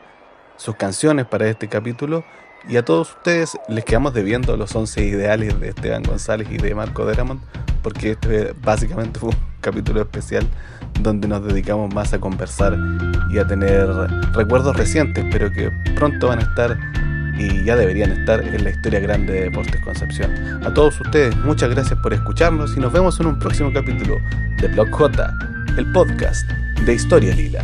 [0.55, 2.23] sus canciones para este capítulo.
[2.67, 6.73] Y a todos ustedes les quedamos debiendo los 11 ideales de Esteban González y de
[6.73, 7.41] Marco Deramont,
[7.83, 10.47] porque este básicamente fue un capítulo especial
[11.01, 12.77] donde nos dedicamos más a conversar
[13.31, 13.87] y a tener
[14.33, 16.77] recuerdos recientes, pero que pronto van a estar
[17.37, 20.31] y ya deberían estar en la historia grande de Deportes Concepción.
[20.63, 24.17] A todos ustedes, muchas gracias por escucharnos y nos vemos en un próximo capítulo
[24.61, 25.33] de Blog J,
[25.77, 26.49] el podcast
[26.85, 27.63] de Historia Lila.